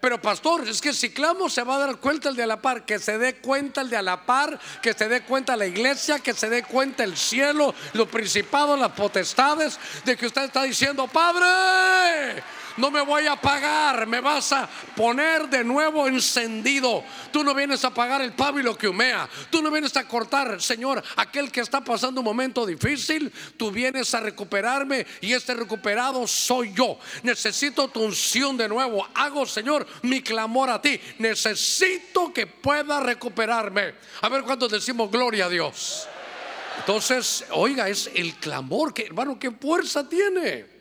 [0.00, 2.62] Pero pastor, es que si clamo se va a dar cuenta el de a la
[2.62, 5.66] par, que se dé cuenta el de a la par, que se dé cuenta la
[5.66, 10.62] iglesia, que se dé cuenta el cielo, los principados, las potestades, de que usted está
[10.62, 12.42] diciendo, Padre,
[12.76, 17.04] No me voy a apagar, me vas a poner de nuevo encendido.
[17.32, 19.28] Tú no vienes a apagar el pábilo que humea.
[19.50, 23.32] Tú no vienes a cortar, Señor, aquel que está pasando un momento difícil.
[23.56, 26.98] Tú vienes a recuperarme y este recuperado soy yo.
[27.22, 29.06] Necesito tu unción de nuevo.
[29.14, 31.00] Hago, Señor, mi clamor a ti.
[31.18, 33.94] Necesito que pueda recuperarme.
[34.22, 36.08] A ver cuántos decimos gloria a Dios.
[36.78, 40.79] Entonces, oiga, es el clamor que, hermano, qué fuerza tiene.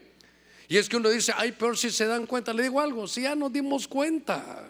[0.69, 3.23] Y es que uno dice, ay, pero si se dan cuenta, le digo algo, si
[3.23, 4.69] ya nos dimos cuenta.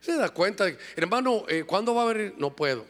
[0.00, 2.34] Se da cuenta, hermano, eh, ¿cuándo va a venir?
[2.36, 2.84] No puedo.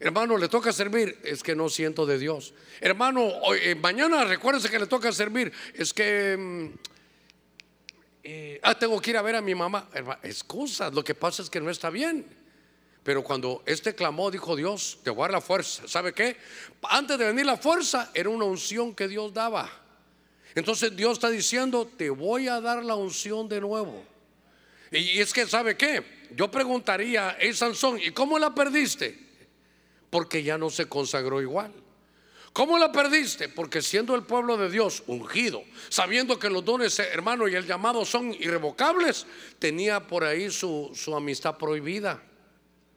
[0.00, 2.54] Hermano, le toca servir, es que no siento de Dios.
[2.80, 6.66] Hermano, eh, mañana recuérdese que le toca servir, es que mm,
[8.24, 9.88] eh, ah, tengo que ir a ver a mi mamá.
[10.24, 12.26] Es cosa, lo que pasa es que no está bien.
[13.04, 15.86] Pero cuando este clamó, dijo Dios, te voy a dar la fuerza.
[15.86, 16.36] ¿Sabe qué?
[16.82, 19.70] Antes de venir la fuerza, era una unción que Dios daba.
[20.54, 24.04] Entonces Dios está diciendo, te voy a dar la unción de nuevo.
[24.90, 26.02] Y es que, ¿sabe qué?
[26.34, 29.16] Yo preguntaría, hey Sansón, ¿y cómo la perdiste?
[30.10, 31.72] Porque ya no se consagró igual.
[32.52, 33.48] ¿Cómo la perdiste?
[33.48, 38.04] Porque siendo el pueblo de Dios ungido, sabiendo que los dones, hermano, y el llamado
[38.04, 39.24] son irrevocables,
[39.60, 42.20] tenía por ahí su, su amistad prohibida.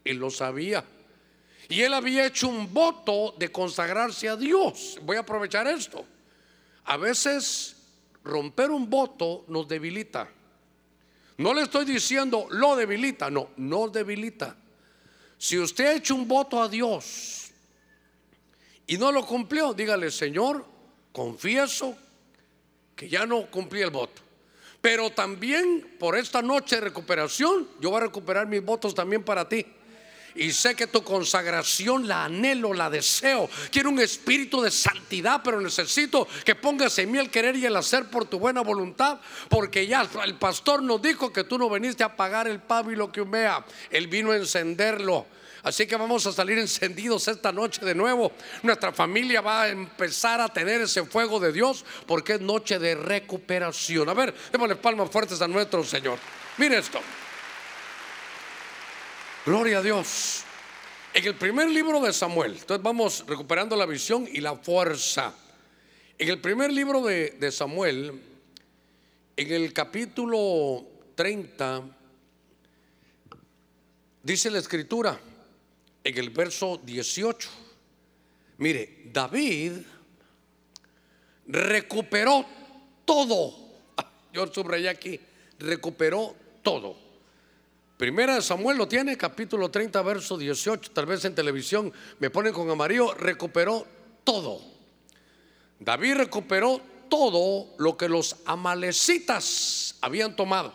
[0.04, 0.84] Él lo sabía.
[1.70, 4.98] Y él había hecho un voto de consagrarse a Dios.
[5.04, 6.04] Voy a aprovechar esto.
[6.86, 7.76] A veces
[8.24, 10.30] romper un voto nos debilita.
[11.38, 14.56] No le estoy diciendo lo debilita, no, no debilita.
[15.38, 17.52] Si usted ha hecho un voto a Dios
[18.88, 20.66] y no lo cumplió, dígale, Señor,
[21.12, 21.98] confieso
[22.96, 24.22] que ya no cumplí el voto.
[24.82, 29.48] Pero también por esta noche de recuperación, yo voy a recuperar mis votos también para
[29.48, 29.66] ti.
[30.36, 33.50] Y sé que tu consagración la anhelo, la deseo.
[33.72, 37.76] Quiero un espíritu de santidad, pero necesito que pongas en mí el querer y el
[37.76, 39.20] hacer por tu buena voluntad.
[39.50, 43.22] Porque ya el pastor nos dijo que tú no viniste a apagar el pábilo que
[43.22, 45.26] humea, él vino a encenderlo.
[45.64, 48.34] Así que vamos a salir encendidos esta noche de nuevo.
[48.64, 52.96] Nuestra familia va a empezar a tener ese fuego de Dios porque es noche de
[52.96, 54.10] recuperación.
[54.10, 56.20] A ver, démosle palmas fuertes a nuestro Señor.
[56.58, 57.00] Mire esto.
[59.46, 60.46] Gloria a Dios.
[61.14, 65.36] En el primer libro de Samuel, entonces vamos recuperando la visión y la fuerza.
[66.18, 68.22] En el primer libro de, de Samuel,
[69.36, 71.84] en el capítulo 30,
[74.24, 75.20] dice la escritura,
[76.06, 77.50] en el verso 18,
[78.60, 79.74] mire, David
[81.48, 82.46] recuperó
[83.04, 83.54] todo.
[84.32, 85.20] Yo subrayé aquí,
[85.60, 87.03] recuperó todo.
[88.04, 90.92] Primera de Samuel lo tiene, capítulo 30, verso 18.
[90.92, 93.14] Tal vez en televisión me ponen con amarillo.
[93.14, 93.88] Recuperó
[94.26, 94.60] todo.
[95.80, 100.74] David recuperó todo lo que los amalecitas habían tomado.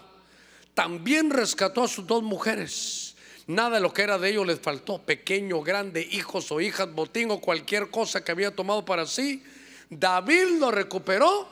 [0.73, 3.15] También rescató a sus dos mujeres.
[3.47, 4.97] Nada de lo que era de ellos les faltó.
[4.97, 9.45] Pequeño, grande, hijos o hijas, botín o cualquier cosa que había tomado para sí.
[9.91, 11.47] David lo recuperó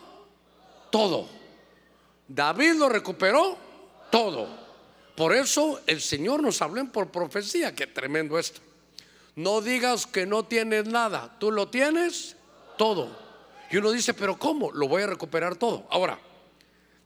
[0.90, 1.28] todo.
[2.28, 3.58] David lo recuperó
[4.10, 4.65] todo.
[5.16, 8.60] Por eso el Señor nos habló por profecía, que tremendo esto.
[9.34, 12.36] No digas que no tienes nada, tú lo tienes
[12.76, 13.16] todo.
[13.70, 14.70] Y uno dice, pero ¿cómo?
[14.72, 15.86] Lo voy a recuperar todo.
[15.90, 16.20] Ahora,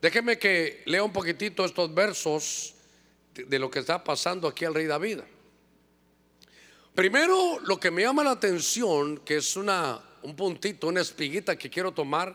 [0.03, 2.75] déjeme que lea un poquitito estos versos
[3.35, 5.21] de, lo que está pasando aquí al rey David.
[6.95, 11.71] Primero, lo que me llama la atención, que es una, un puntito, una espiguita que
[11.71, 12.35] quiero tomar,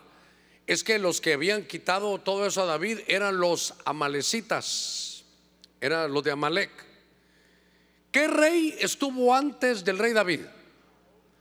[0.66, 5.05] es que los que habían quitado todo eso a David eran los amalecitas
[5.86, 6.70] era lo de Amalek.
[8.10, 10.40] ¿Qué rey estuvo antes del rey David?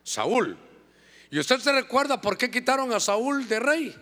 [0.04, 0.58] Saúl.
[1.32, 3.96] ¿Y usted se recuerda por qué quitaron a Saúl de rey?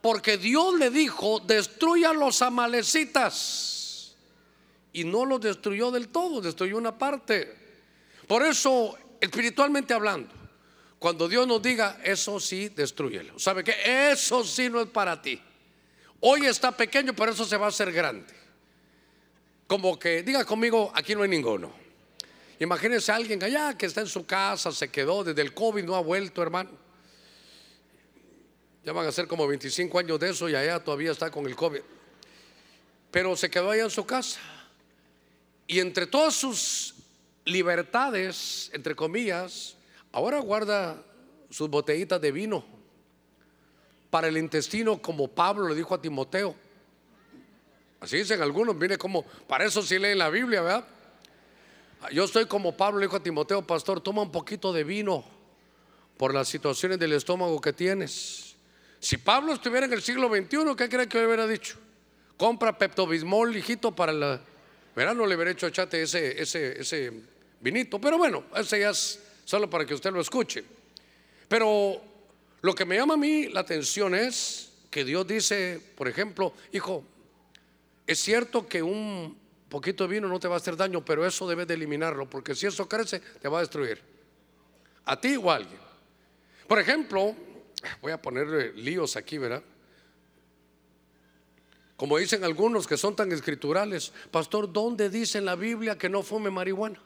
[0.00, 4.14] Porque Dios le dijo, destruya a los amalecitas.
[4.92, 7.56] Y no los destruyó del todo, destruyó una parte.
[8.28, 10.32] Por eso, espiritualmente hablando,
[10.98, 13.38] cuando Dios nos diga, eso sí, destruyelo.
[13.38, 13.74] ¿Sabe qué?
[14.12, 15.40] Eso sí no es para ti.
[16.20, 18.43] Hoy está pequeño, pero eso se va a hacer grande
[19.66, 21.72] como que, diga conmigo, aquí no hay ninguno.
[22.60, 25.96] Imagínense a alguien allá que está en su casa, se quedó desde el COVID, no
[25.96, 26.70] ha vuelto, hermano.
[28.84, 31.56] Ya van a ser como 25 años de eso y allá todavía está con el
[31.56, 31.80] COVID.
[33.10, 34.40] Pero se quedó allá en su casa.
[35.66, 36.94] Y entre todas sus
[37.44, 39.76] libertades, entre comillas,
[40.12, 41.02] ahora guarda
[41.50, 42.64] sus botellitas de vino
[44.10, 46.54] para el intestino, como Pablo le dijo a Timoteo.
[48.04, 50.84] Así dicen algunos, mire como, para eso sí leen la Biblia, ¿verdad?
[52.12, 55.24] Yo estoy como Pablo dijo a Timoteo, pastor, toma un poquito de vino
[56.18, 58.56] por las situaciones del estómago que tienes.
[59.00, 61.78] Si Pablo estuviera en el siglo XXI, ¿qué cree que le hubiera dicho?
[62.36, 64.38] Compra Pepto-Bismol, hijito, para la...
[64.94, 67.10] Verano le hubiera hecho a Chate ese, ese, ese
[67.58, 67.98] vinito.
[67.98, 70.62] Pero bueno, ese ya es solo para que usted lo escuche.
[71.48, 72.02] Pero
[72.60, 77.02] lo que me llama a mí la atención es que Dios dice, por ejemplo, hijo,
[78.06, 79.36] es cierto que un
[79.68, 82.54] poquito de vino no te va a hacer daño, pero eso debes de eliminarlo, porque
[82.54, 84.00] si eso crece, te va a destruir.
[85.04, 85.80] A ti o a alguien.
[86.66, 87.34] Por ejemplo,
[88.00, 89.62] voy a poner líos aquí, ¿verdad?
[91.96, 96.22] Como dicen algunos que son tan escriturales, pastor, ¿dónde dice en la Biblia que no
[96.22, 97.00] fume marihuana?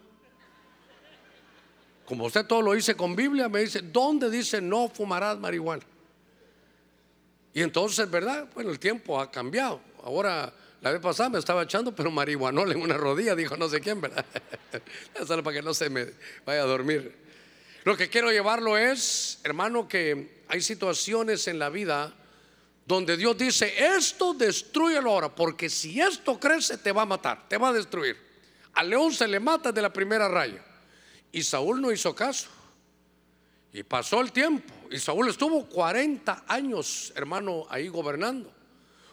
[2.06, 5.84] Como usted todo lo dice con Biblia, me dice, ¿dónde dice no fumarás marihuana?
[7.52, 8.48] Y entonces, ¿verdad?
[8.54, 9.80] Bueno, el tiempo ha cambiado.
[10.02, 13.80] Ahora, la vez pasada me estaba echando, pero marihuanol en una rodilla, dijo no sé
[13.80, 14.24] quién, ¿verdad?
[15.26, 16.06] Solo para que no se me
[16.46, 17.14] vaya a dormir.
[17.84, 22.14] Lo que quiero llevarlo es, hermano, que hay situaciones en la vida
[22.86, 27.58] donde Dios dice, esto destruyelo ahora, porque si esto crece te va a matar, te
[27.58, 28.16] va a destruir.
[28.74, 30.64] Al león se le mata de la primera raya.
[31.32, 32.48] Y Saúl no hizo caso.
[33.72, 34.72] Y pasó el tiempo.
[34.90, 38.52] Y Saúl estuvo 40 años, hermano, ahí gobernando.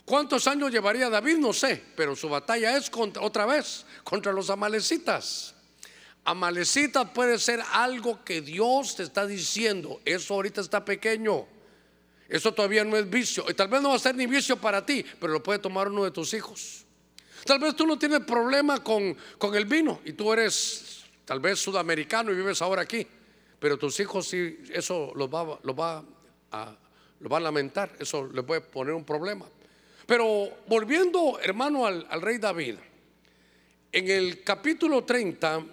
[0.05, 1.37] ¿Cuántos años llevaría David?
[1.37, 5.55] No sé, pero su batalla es contra, otra vez contra los amalecitas.
[6.23, 10.01] Amalecitas puede ser algo que Dios te está diciendo.
[10.05, 11.47] Eso ahorita está pequeño.
[12.29, 13.45] Eso todavía no es vicio.
[13.49, 15.87] Y tal vez no va a ser ni vicio para ti, pero lo puede tomar
[15.87, 16.85] uno de tus hijos.
[17.45, 21.59] Tal vez tú no tienes problema con, con el vino y tú eres tal vez
[21.59, 23.05] sudamericano y vives ahora aquí,
[23.59, 26.03] pero tus hijos sí, eso los va, lo va,
[26.51, 26.75] a,
[27.19, 29.45] lo va a lamentar, eso le puede poner un problema.
[30.05, 32.75] Pero volviendo, hermano, al, rey David,
[33.91, 35.63] en el capítulo 30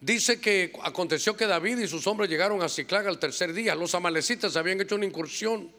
[0.00, 3.94] dice que aconteció que David y sus hombres llegaron a Ciclag al tercer día, los
[3.94, 5.70] amalecitas habían hecho una incursión.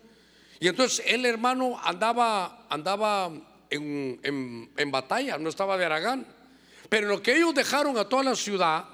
[0.60, 3.32] Y entonces el hermano andaba, andaba
[3.70, 6.26] en, en, en batalla, no estaba de Aragán.
[6.90, 8.86] Pero lo que ellos dejaron a toda la ciudad,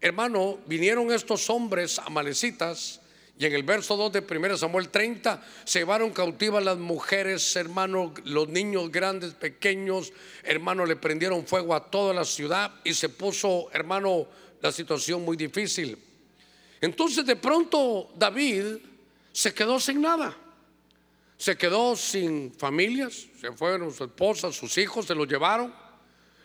[0.00, 3.00] hermano, vinieron estos hombres amalecitas.
[3.36, 8.14] Y en el verso 2 de 1 Samuel 30 se llevaron cautivas las mujeres, hermano,
[8.24, 10.12] los niños grandes, pequeños,
[10.44, 14.28] hermano, le prendieron fuego a toda la ciudad y se puso, hermano,
[14.60, 15.98] la situación muy difícil.
[16.80, 18.76] Entonces de pronto David
[19.32, 20.36] se quedó sin nada.
[21.36, 25.84] Se quedó sin familias, se fueron su esposa, sus hijos, se los llevaron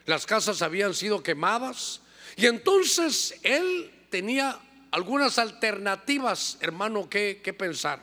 [0.09, 2.01] las casas habían sido quemadas
[2.35, 4.59] y entonces él tenía
[4.91, 8.01] algunas alternativas, hermano, que, pensar.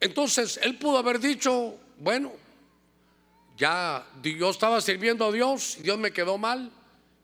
[0.00, 2.32] Entonces él pudo haber dicho, bueno,
[3.56, 6.70] ya yo estaba sirviendo a Dios y Dios me quedó mal.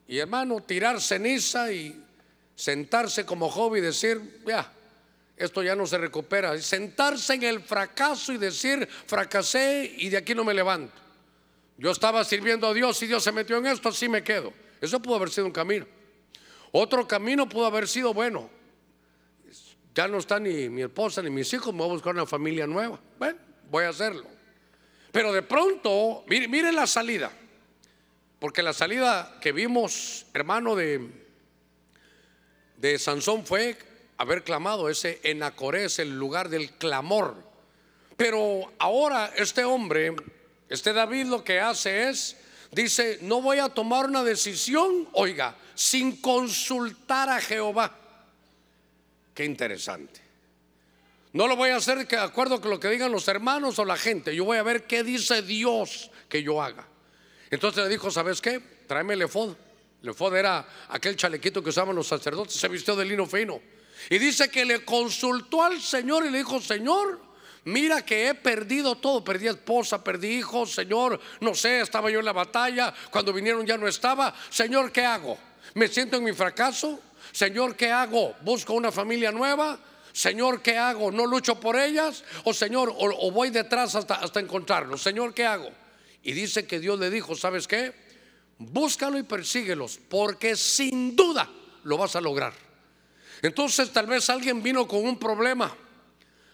[0.07, 2.03] Y hermano, tirar ceniza y
[2.55, 4.73] sentarse como joven y decir, ya,
[5.37, 6.59] esto ya no se recupera.
[6.61, 10.95] Sentarse en el fracaso y decir, fracasé y de aquí no me levanto.
[11.77, 14.53] Yo estaba sirviendo a Dios y Dios se metió en esto, así me quedo.
[14.81, 15.87] Eso pudo haber sido un camino.
[16.73, 18.51] Otro camino pudo haber sido, bueno,
[19.95, 22.67] ya no está ni mi esposa ni mis hijos, me voy a buscar una familia
[22.67, 23.01] nueva.
[23.19, 23.39] Bueno,
[23.71, 24.27] voy a hacerlo.
[25.11, 27.33] Pero de pronto, mire, la salida.
[28.39, 31.11] Porque la salida que vimos, hermano, de,
[32.77, 33.77] de Sansón fue
[34.17, 37.35] haber clamado ese Enacorés, el lugar del clamor.
[38.17, 40.15] Pero ahora este hombre
[40.69, 42.37] este David lo que hace es,
[42.71, 47.97] dice, no voy a tomar una decisión, oiga, sin consultar a Jehová.
[49.33, 50.21] Qué interesante.
[51.35, 53.97] No lo voy a hacer de acuerdo con lo que digan los hermanos o la
[53.97, 54.35] gente.
[54.35, 56.85] Yo voy a ver qué dice Dios que yo haga.
[57.49, 58.59] Entonces le dijo, ¿sabes qué?
[58.89, 59.55] Tráeme el efod.
[60.03, 62.57] El efod era aquel chalequito que usaban los sacerdotes.
[62.57, 63.61] Se vistió de lino fino.
[64.11, 67.29] Y dice que le consultó al Señor y le dijo, Señor,
[67.65, 72.25] Mira que he perdido todo, perdí esposa, perdí hijos, Señor, no sé, estaba yo en
[72.25, 75.37] la batalla, cuando vinieron ya no estaba, Señor, ¿qué hago?
[75.75, 77.01] ¿Me siento en mi fracaso?
[77.33, 78.35] Señor, ¿qué hago?
[78.43, 79.79] ¿Busco una familia nueva?
[80.13, 81.11] Señor, ¿qué hago?
[81.11, 82.25] ¿No lucho por ellas?
[82.45, 85.03] O Señor, o, voy detrás hasta, hasta encontrarlos.
[85.03, 85.71] Señor, ¿qué hago?
[86.23, 87.93] Y dice que Dios le dijo, ¿sabes qué?
[88.59, 91.49] Búscalo y persíguelos, porque sin duda
[91.85, 92.53] lo vas a lograr.
[93.43, 95.73] Entonces tal vez alguien vino con un problema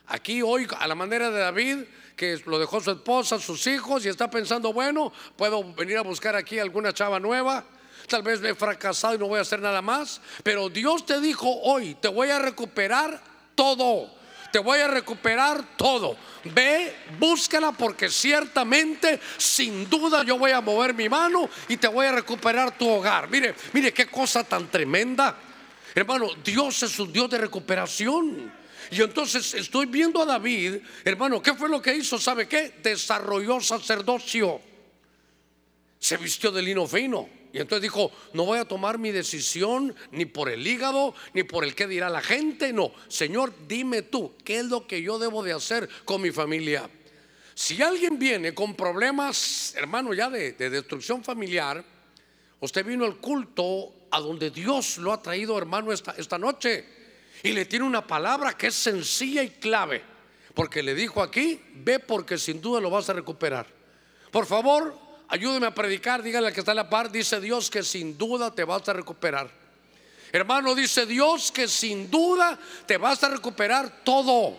[0.06, 1.78] Aquí hoy, a la manera de David,
[2.16, 6.36] que lo dejó su esposa, sus hijos, y está pensando, bueno, puedo venir a buscar
[6.36, 7.64] aquí alguna chava nueva.
[8.08, 10.20] Tal vez me he fracasado y no voy a hacer nada más.
[10.42, 13.22] Pero Dios te dijo hoy, te voy a recuperar
[13.54, 14.10] todo.
[14.52, 16.16] Te voy a recuperar todo.
[16.44, 22.06] Ve, búscala porque ciertamente, sin duda, yo voy a mover mi mano y te voy
[22.06, 23.28] a recuperar tu hogar.
[23.28, 25.36] Mire, mire qué cosa tan tremenda.
[25.92, 28.52] Hermano, Dios es un Dios de recuperación.
[28.90, 32.18] Y entonces estoy viendo a David, hermano, ¿qué fue lo que hizo?
[32.18, 32.74] ¿Sabe qué?
[32.82, 34.60] Desarrolló sacerdocio.
[35.98, 37.28] Se vistió de lino fino.
[37.54, 41.62] Y entonces dijo, no voy a tomar mi decisión ni por el hígado, ni por
[41.62, 42.72] el que dirá la gente.
[42.72, 46.90] No, Señor, dime tú, ¿qué es lo que yo debo de hacer con mi familia?
[47.54, 51.84] Si alguien viene con problemas, hermano, ya de, destrucción familiar,
[52.58, 56.84] usted vino al culto a donde Dios lo ha traído, hermano, esta, esta noche.
[57.44, 60.02] Y le tiene una palabra que es sencilla y clave.
[60.54, 63.68] Porque le dijo aquí, ve porque sin duda lo vas a recuperar.
[64.32, 67.82] Por favor, ayúdeme a predicar, dígale al que está a la par, dice Dios que
[67.82, 69.48] sin duda te vas a recuperar.
[70.32, 74.56] Hermano, dice Dios que sin duda te vas a recuperar todo.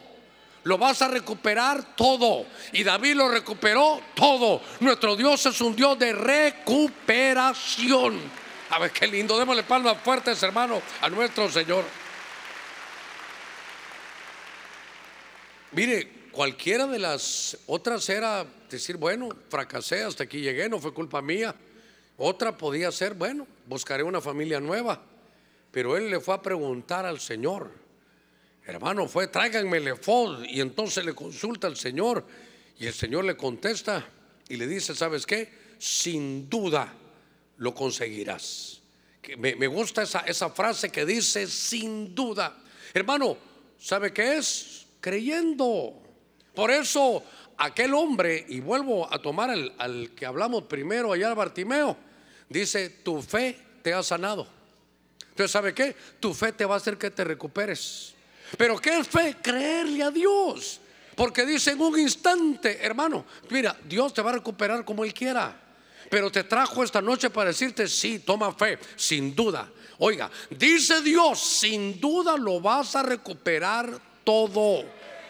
[0.64, 2.46] Lo vas a recuperar todo.
[2.72, 4.62] Y David lo recuperó todo.
[4.80, 8.20] Nuestro Dios es un Dios de recuperación.
[8.70, 9.38] A ver qué lindo.
[9.38, 11.84] Démosle palmas fuertes, hermano, a nuestro Señor.
[15.74, 21.22] Mire, Cualquiera de las otras era decir, bueno, fracasé, hasta aquí llegué, no fue culpa
[21.22, 21.56] mía.
[22.18, 25.02] Otra podía ser, bueno, buscaré una familia nueva.
[25.72, 27.70] Pero él le fue a preguntar al Señor.
[28.66, 30.44] Hermano, fue, tráiganme el efod.
[30.46, 32.26] Y entonces le consulta al Señor.
[32.80, 34.08] Y el Señor le contesta
[34.48, 35.52] y le dice, ¿sabes qué?
[35.78, 36.94] Sin duda
[37.58, 38.82] lo conseguirás.
[39.38, 42.58] Me, me gusta esa, esa frase que dice, sin duda.
[42.94, 43.38] Hermano,
[43.78, 44.86] ¿sabe qué es?
[45.02, 46.02] Creyendo.
[46.54, 47.22] Por eso
[47.58, 51.98] aquel hombre, y vuelvo a tomar al, que hablamos primero allá, Bartimeo,
[52.50, 54.48] dice, tu fe te ha sanado.
[55.30, 55.96] Entonces, ¿sabe qué?
[56.20, 58.14] Tu fe te va a hacer que te recuperes.
[58.58, 59.36] Pero ¿qué es fe?
[59.42, 60.80] Creerle a Dios.
[61.16, 65.62] Porque dice en un instante, hermano, mira, Dios te va a recuperar como Él quiera.
[66.10, 69.70] Pero te trajo esta noche para decirte, sí, toma fe, sin duda.
[69.98, 74.84] Oiga, dice Dios, sin duda lo vas a recuperar todo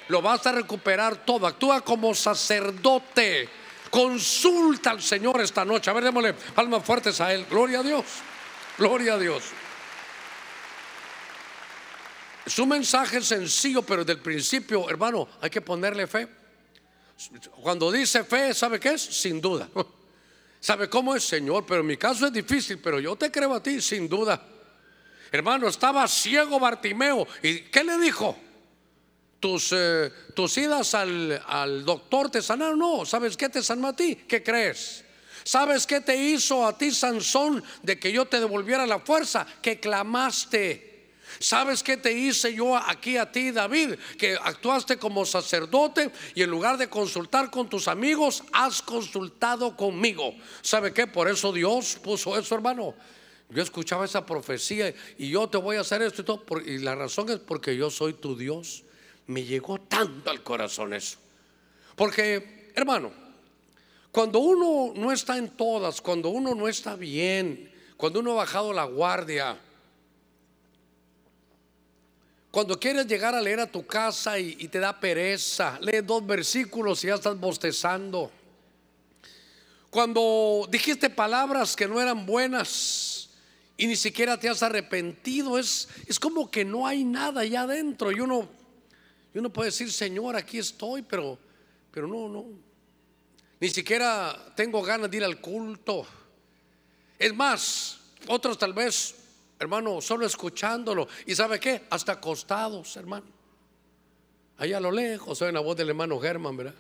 [0.08, 1.48] lo vas a recuperar todo.
[1.48, 3.50] Actúa como sacerdote.
[3.90, 5.90] Consulta al Señor esta noche.
[5.90, 7.46] A ver, démosle palmas fuertes a Él.
[7.50, 8.06] Gloria a Dios.
[8.78, 9.44] Gloria a Dios.
[12.46, 16.28] Es un mensaje sencillo, pero desde el principio, hermano, hay que ponerle fe.
[17.62, 19.02] Cuando dice fe, ¿sabe qué es?
[19.02, 19.70] Sin duda.
[20.60, 21.66] ¿Sabe cómo es, Señor?
[21.66, 24.44] Pero en mi caso es difícil, pero yo te creo a ti, sin duda.
[25.32, 27.28] Hermano, estaba ciego Bartimeo.
[27.42, 28.38] ¿Y qué le dijo?
[29.46, 32.80] Tus, eh, tus idas al, al, doctor te sanaron.
[32.80, 34.16] No, ¿sabes qué te sanó a ti?
[34.28, 35.04] ¿Qué crees?
[35.44, 39.46] ¿Sabes qué te hizo a ti Sansón de que yo te devolviera la fuerza?
[39.62, 41.12] Que clamaste.
[41.38, 43.94] ¿Sabes qué te hice yo aquí a ti, David?
[44.18, 50.34] Que actuaste como sacerdote y en lugar de consultar con tus amigos, has consultado conmigo.
[50.64, 51.06] ¿Sabe qué?
[51.06, 52.96] Por eso Dios puso eso, hermano.
[53.52, 56.44] Yo escuchaba esa profecía y yo te voy a hacer esto y todo.
[56.66, 58.85] Y la razón es porque yo soy tu Dios
[59.28, 61.18] me llegó tanto al corazón eso.
[61.96, 63.12] Porque, hermano,
[64.12, 68.72] cuando uno no está en todas, cuando uno no está bien, cuando uno ha bajado
[68.74, 69.58] la guardia,
[72.52, 77.04] cuando quieres llegar a leer a tu casa y, te da pereza, lee dos versículos
[77.04, 78.32] y ya estás bostezando.
[79.90, 83.30] Cuando dijiste palabras que no eran buenas
[83.76, 88.12] y ni siquiera te has arrepentido, es, es como que no hay nada allá adentro
[88.14, 88.48] y uno
[89.36, 91.38] y uno puede decir, Señor, aquí estoy, pero,
[91.92, 92.46] pero no, no.
[93.60, 96.08] Ni siquiera tengo ganas de ir al culto.
[97.20, 99.14] Es más, otros tal vez,
[99.60, 101.10] hermano, solo escuchándolo.
[101.26, 101.84] ¿Y sabe qué?
[101.90, 103.26] Hasta acostados, hermano.
[104.58, 106.76] Allá a lo lejos, oyen la voz del hermano Germán, ¿verdad?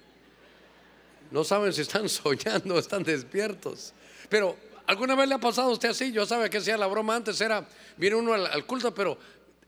[1.31, 3.91] No saben si están soñando están despiertos.
[4.29, 4.55] Pero
[4.87, 6.13] alguna vez le ha pasado a usted así.
[6.13, 9.17] Yo sabe que sea la broma antes era, viene uno al culto, pero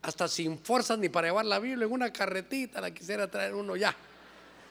[0.02, 3.76] hasta sin fuerzas ni para llevar la Biblia en una carretita, la quisiera traer uno
[3.76, 3.94] ya.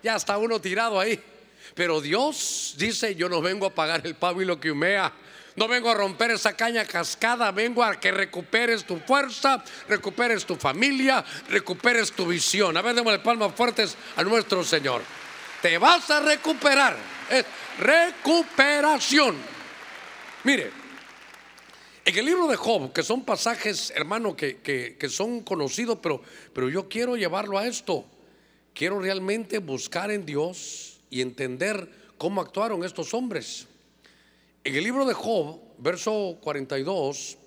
[0.03, 1.21] Ya está uno tirado ahí.
[1.75, 5.11] Pero Dios dice, yo no vengo a pagar el pavo que humea.
[5.55, 10.55] No vengo a romper esa caña cascada, vengo a que recuperes tu fuerza, recuperes tu
[10.55, 12.77] familia, recuperes tu visión.
[12.77, 15.01] A ver, démosle palmas fuertes a nuestro Señor.
[15.61, 16.95] Te vas a recuperar.
[17.29, 17.43] Es
[17.79, 19.35] recuperación.
[20.43, 20.71] Mire,
[22.07, 26.21] en el libro de Job, que son pasajes, hermano, que, son conocidos, pero,
[26.53, 28.05] pero yo quiero llevarlo a esto.
[28.73, 33.67] Quiero realmente buscar en Dios y entender cómo actuaron estos hombres.
[34.63, 37.37] En el libro de Job, verso 42,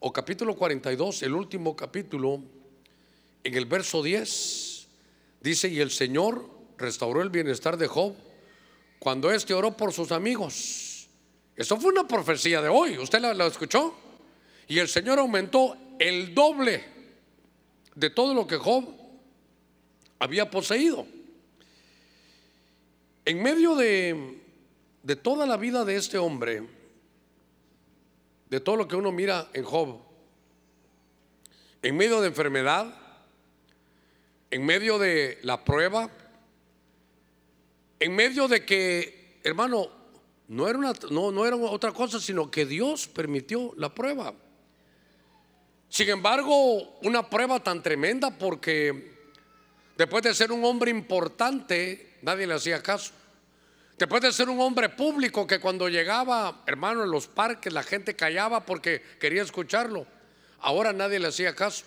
[0.00, 2.42] o capítulo 42, el último capítulo,
[3.44, 4.88] en el verso 10,
[5.42, 8.16] dice, y el Señor restauró el bienestar de Job
[8.98, 10.89] cuando éste oró por sus amigos
[11.60, 12.96] eso fue una profecía de hoy.
[12.96, 13.94] ¿Usted la, escuchó?
[14.66, 16.82] Y el Señor aumentó el doble
[17.94, 18.88] de todo lo que Job
[20.18, 21.06] había poseído.
[23.26, 24.40] En medio de,
[25.02, 26.66] de toda la vida de este hombre,
[28.48, 30.00] de todo lo que uno mira en Job,
[31.82, 32.86] en medio de enfermedad,
[34.50, 36.08] en medio de la prueba,
[37.98, 39.99] en medio de que, hermano,
[40.50, 44.34] no era, una, no, no era otra cosa, sino que Dios permitió la prueba.
[45.88, 49.16] Sin embargo, una prueba tan tremenda porque
[49.96, 53.12] después de ser un hombre importante, nadie le hacía caso.
[53.96, 58.16] Después de ser un hombre público que cuando llegaba, hermano, en los parques la gente
[58.16, 60.04] callaba porque quería escucharlo.
[60.62, 61.84] Ahora nadie le hacía caso.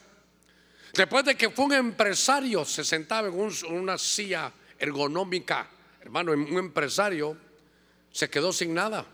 [0.93, 5.67] Después de que fue un empresario, se sentaba en una silla ergonómica,
[5.99, 7.42] hermano, un empresario
[8.13, 9.05] se quedó sin nada.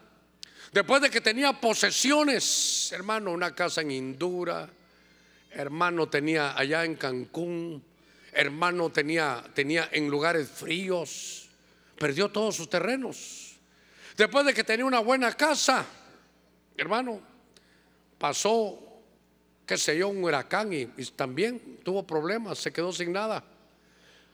[0.72, 4.70] Después de que tenía posesiones, hermano, una casa en Indura,
[5.50, 7.84] hermano tenía allá en Cancún,
[8.32, 11.50] hermano tenía, tenía en lugares fríos,
[11.98, 13.56] perdió todos sus terrenos.
[14.16, 15.86] Después de que tenía una buena casa,
[16.78, 17.22] hermano,
[18.20, 19.02] pasó,
[19.66, 20.86] qué sé yo, un huracán y,
[21.16, 23.44] también tuvo problemas, se quedó sin nada.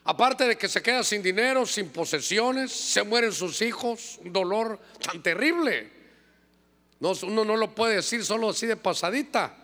[0.08, 4.78] Aparte de que se queda sin dinero, sin posesiones, se mueren sus hijos, un dolor
[5.04, 5.90] tan terrible.
[7.00, 9.56] No, uno no lo puede decir solo así de pasadita.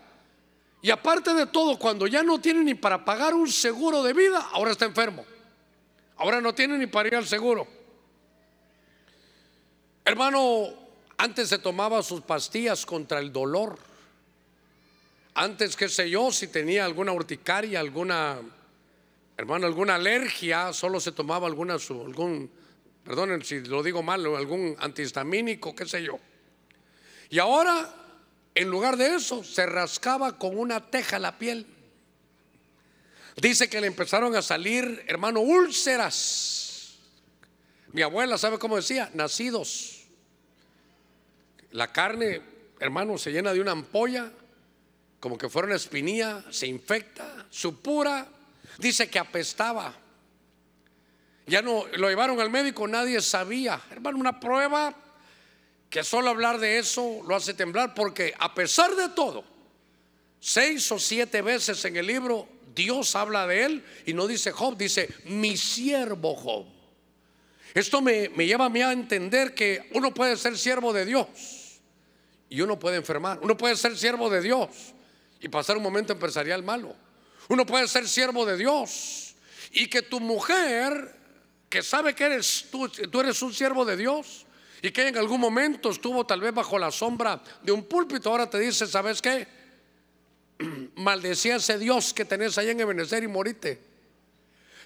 [0.83, 4.49] Y aparte de todo, cuando ya no tiene ni para pagar un seguro de vida,
[4.53, 5.25] ahora está enfermo.
[6.17, 7.69] Ahora no tiene ni para ir al seguro.
[10.05, 10.71] Hermano,
[11.19, 13.79] antes se tomaba sus pastillas contra el dolor.
[15.35, 18.41] Antes, qué sé yo, si tenía alguna urticaria, alguna,
[19.43, 22.49] hermano, alguna alergia, solo se tomaba alguna, algún,
[23.03, 26.21] perdonen si lo digo mal, algún antihistamínico, qué sé yo.
[27.29, 27.93] Y ahora,
[28.55, 31.67] en lugar de eso, se rascaba con una teja la piel.
[33.37, 36.71] Dice que le empezaron a salir, hermano, úlceras
[37.91, 39.11] mi abuela, ¿sabe cómo decía?
[39.13, 40.05] Nacidos.
[41.73, 42.41] La carne,
[42.79, 44.31] hermano, se llena de una ampolla,
[45.19, 48.29] como que fuera una espinilla, se infecta, supura.
[48.79, 49.95] Dice que apestaba.
[51.47, 53.81] Ya no lo llevaron al médico, nadie sabía.
[53.91, 54.95] Hermano, una prueba
[55.91, 59.45] que solo hablar de eso lo hace temblar, porque a pesar de todo,
[60.41, 64.77] seis o siete veces en el libro Dios habla de él y no dice Job,
[64.77, 66.67] dice mi siervo Job.
[67.75, 71.81] Esto me, lleva a mí a entender que uno puede ser siervo de Dios
[72.49, 73.39] y uno puede enfermar.
[73.43, 74.69] Uno puede ser siervo de Dios
[75.41, 76.95] y pasar un momento empresarial malo.
[77.49, 79.35] Uno puede ser siervo de Dios
[79.73, 81.15] y que tu mujer,
[81.69, 84.47] que sabe que eres tú, tú eres un siervo de Dios
[84.83, 88.51] y que en algún momento estuvo tal vez bajo la sombra de un púlpito, ahora
[88.51, 89.47] te dice, ¿sabes qué?
[90.97, 93.81] Maldecía ese Dios que tenés ahí en Ebenezer y morite.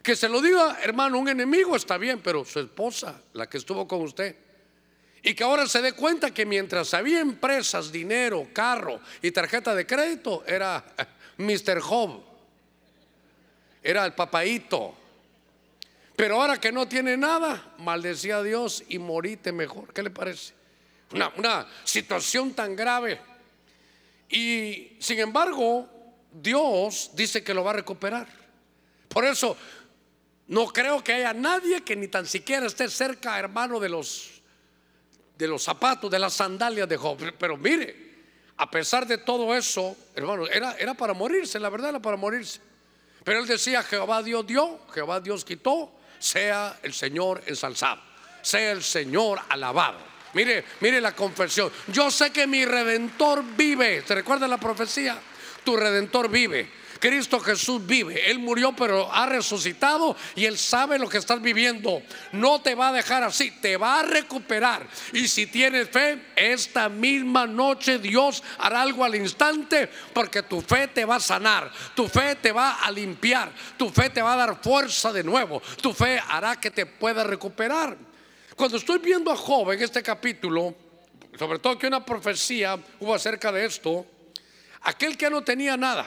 [0.03, 3.89] Que se lo diga, hermano, un enemigo está bien, pero su esposa, la que estuvo
[3.89, 4.37] con usted,
[5.23, 9.85] y que ahora se dé cuenta que mientras había empresas, dinero, carro y tarjeta de
[9.87, 10.85] crédito, era
[11.39, 11.81] Mr.
[11.81, 12.23] Job,
[13.87, 14.95] era el papaito.
[16.17, 19.93] Pero ahora que no tiene nada, maldecía a Dios y morite mejor.
[19.93, 20.55] ¿Qué le parece?
[21.13, 23.21] Una, una situación tan grave.
[24.29, 25.89] Y sin embargo,
[26.33, 28.27] Dios dice que lo va a recuperar.
[29.09, 29.57] Por eso
[30.49, 34.33] no creo que haya nadie que ni tan siquiera esté cerca, hermano, de los
[35.37, 37.19] de los zapatos, de las sandalias de Job.
[37.39, 38.07] Pero mire,
[38.57, 42.61] a pesar de todo eso, hermano, era, era para morirse, la verdad era para morirse.
[43.27, 48.01] Pero él decía, Jehová Dios dio, Jehová Dios quitó, sea el Señor ensalzado,
[48.41, 49.99] sea el Señor alabado.
[50.35, 51.73] Mire, mire la confesión.
[51.89, 54.05] Yo sé que mi redentor vive.
[54.07, 55.19] ¿Se recuerda la profecía?
[55.65, 56.71] Tu redentor vive.
[56.99, 58.31] Cristo Jesús vive.
[58.31, 62.03] Él murió pero ha resucitado y Él sabe lo que estás viviendo.
[62.33, 64.87] No te va a dejar así, te va a recuperar.
[65.13, 70.89] Y si tienes fe, esta misma noche Dios hará algo al instante porque tu fe
[70.89, 74.37] te va a sanar, tu fe te va a limpiar, tu fe te va a
[74.37, 77.97] dar fuerza de nuevo, tu fe hará que te pueda recuperar.
[78.55, 80.75] Cuando estoy viendo a Job en este capítulo,
[81.39, 84.07] sobre todo que una profecía hubo acerca de esto,
[84.83, 86.07] aquel que no tenía nada,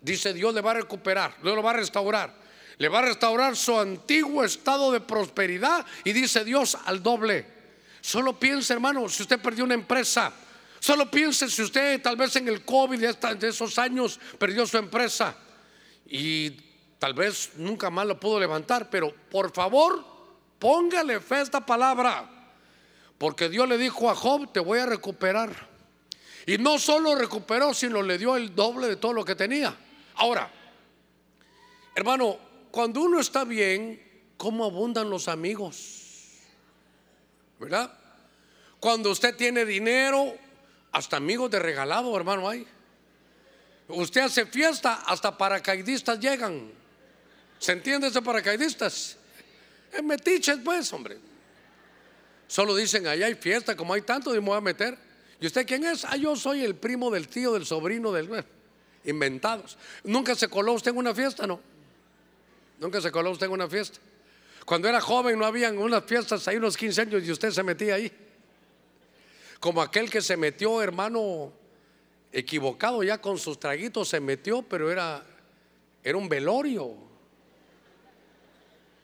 [0.00, 2.40] dice Dios le va a recuperar, Dios lo va a restaurar.
[2.78, 7.46] Le va a restaurar su antiguo estado de prosperidad y dice Dios al doble.
[8.00, 10.32] Solo piense, hermano, si usted perdió una empresa,
[10.78, 12.98] solo piense si usted tal vez en el COVID
[13.36, 15.36] de esos años perdió su empresa
[16.06, 16.50] y
[16.98, 20.02] tal vez nunca más lo pudo levantar, pero por favor,
[20.58, 22.28] póngale fe a esta palabra,
[23.18, 25.68] porque Dios le dijo a Job, te voy a recuperar.
[26.46, 29.76] Y no solo recuperó, sino le dio el doble de todo lo que tenía.
[30.20, 30.50] Ahora,
[31.94, 32.38] hermano,
[32.70, 33.98] cuando uno está bien,
[34.36, 36.40] ¿cómo abundan los amigos?
[37.58, 37.90] ¿Verdad?
[38.78, 40.36] Cuando usted tiene dinero,
[40.92, 42.66] hasta amigos de regalado, hermano, hay.
[43.88, 46.70] Usted hace fiesta, hasta paracaidistas llegan.
[47.58, 49.16] ¿Se entiende ese paracaidistas?
[49.90, 51.16] Es metiches, pues, hombre.
[52.46, 54.98] Solo dicen, allá hay fiesta, como hay tanto, y me voy a meter.
[55.40, 56.04] ¿Y usted quién es?
[56.04, 58.44] Ah, yo soy el primo del tío, del sobrino, del...
[59.04, 59.78] Inventados.
[60.04, 61.46] ¿Nunca se coló usted en una fiesta?
[61.46, 61.60] No.
[62.78, 63.98] ¿Nunca se coló usted en una fiesta?
[64.64, 67.94] Cuando era joven no habían unas fiestas, hay unos 15 años y usted se metía
[67.94, 68.12] ahí.
[69.58, 71.52] Como aquel que se metió, hermano,
[72.32, 75.24] equivocado ya con sus traguitos, se metió, pero era,
[76.02, 76.94] era un velorio.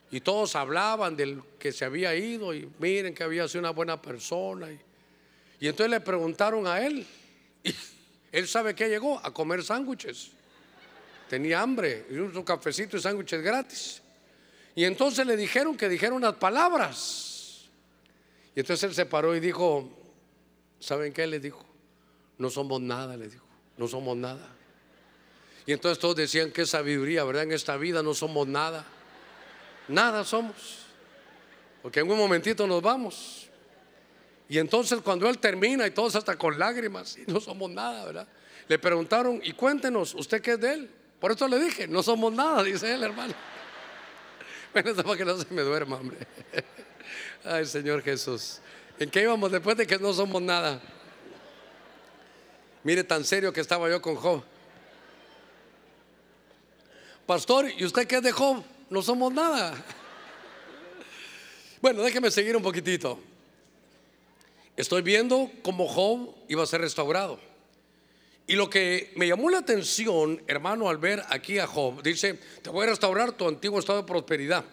[0.09, 4.01] Y todos hablaban del que se había ido y miren que había sido una buena
[4.01, 4.71] persona.
[4.71, 4.79] Y,
[5.59, 7.05] y entonces le preguntaron a él.
[8.31, 10.31] Él sabe que llegó a comer sándwiches.
[11.29, 14.01] Tenía hambre, y un cafecito y sándwiches gratis.
[14.75, 17.67] Y entonces le dijeron que dijera unas palabras.
[18.55, 19.89] Y entonces él se paró y dijo,
[20.79, 21.27] ¿saben qué?
[21.27, 21.65] Le dijo,
[22.37, 23.45] no somos nada, le dijo,
[23.77, 24.47] no somos nada.
[25.65, 27.43] Y entonces todos decían, qué sabiduría, ¿verdad?
[27.43, 28.85] En esta vida no somos nada.
[29.87, 30.85] Nada somos.
[31.81, 33.46] Porque en un momentito nos vamos.
[34.49, 38.27] Y entonces cuando él termina y todos hasta con lágrimas, y no somos nada, ¿verdad?
[38.67, 40.91] Le preguntaron, y cuéntenos, ¿usted qué es de él?
[41.19, 43.33] Por eso le dije, no somos nada, dice él, hermano.
[44.73, 46.17] Bueno, eso para que no se me duerma, hombre.
[47.43, 48.59] Ay, Señor Jesús.
[48.99, 50.81] ¿En qué íbamos después de que no somos nada?
[52.83, 54.43] Mire tan serio que estaba yo con Job.
[57.25, 58.63] Pastor, ¿y usted qué es de Job?
[58.89, 59.73] No somos nada.
[61.79, 63.19] Bueno, déjeme seguir un poquitito.
[64.77, 67.39] Estoy viendo cómo Job iba a ser restaurado.
[68.45, 72.69] Y lo que me llamó la atención, hermano, al ver aquí a Job, dice, te
[72.69, 74.63] voy a restaurar tu antiguo estado de prosperidad.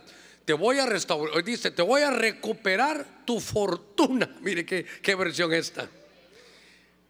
[0.45, 4.37] Te voy a restaurar, dice, te voy a recuperar tu fortuna.
[4.43, 5.89] Mire qué, versión esta.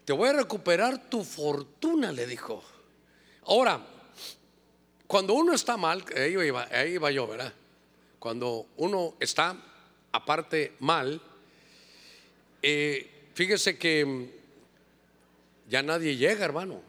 [0.05, 2.63] Te voy a recuperar tu fortuna, le dijo.
[3.47, 3.85] Ahora,
[5.09, 7.53] cuando uno está mal, ahí iba, ahí iba yo, ¿verdad?
[8.21, 9.57] Cuando uno está
[10.13, 11.21] aparte mal,
[12.67, 14.31] eh, fíjese que
[15.69, 16.81] ya nadie llega, hermano.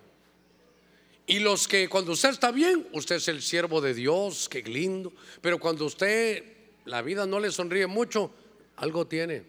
[1.28, 5.11] Y los que cuando usted está bien, usted es el siervo de Dios, qué lindo.
[5.41, 6.43] Pero cuando usted
[6.86, 8.32] la vida no le sonríe mucho,
[8.78, 9.43] algo tiene.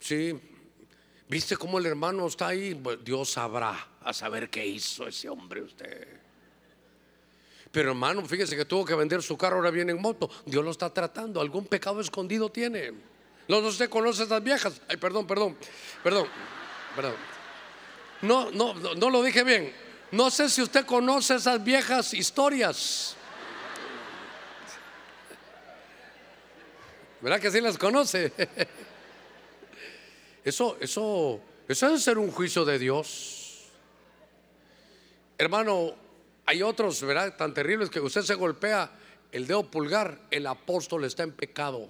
[0.00, 0.38] Sí,
[1.30, 2.78] ¿viste cómo el hermano está ahí?
[3.02, 6.08] Dios sabrá a saber qué hizo ese hombre usted.
[7.72, 10.28] Pero hermano, fíjese que tuvo que vender su carro, ahora viene en moto.
[10.44, 13.13] Dios lo está tratando, algún pecado escondido tiene.
[13.48, 14.80] No, no usted conoce esas viejas.
[14.88, 15.56] Ay, perdón, perdón,
[16.02, 16.26] perdón,
[16.96, 17.14] perdón.
[18.22, 19.72] No, no, no lo dije bien.
[20.10, 23.16] No sé si usted conoce esas viejas historias.
[27.20, 28.32] ¿Verdad que sí las conoce?
[30.44, 33.64] Eso, eso, eso debe ser un juicio de Dios.
[35.38, 35.94] Hermano,
[36.44, 37.34] hay otros, ¿verdad?
[37.34, 38.90] Tan terribles que usted se golpea
[39.32, 41.88] el dedo pulgar, el apóstol está en pecado.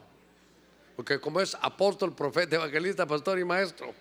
[0.97, 3.95] Porque como es apóstol, profeta, evangelista, pastor y maestro.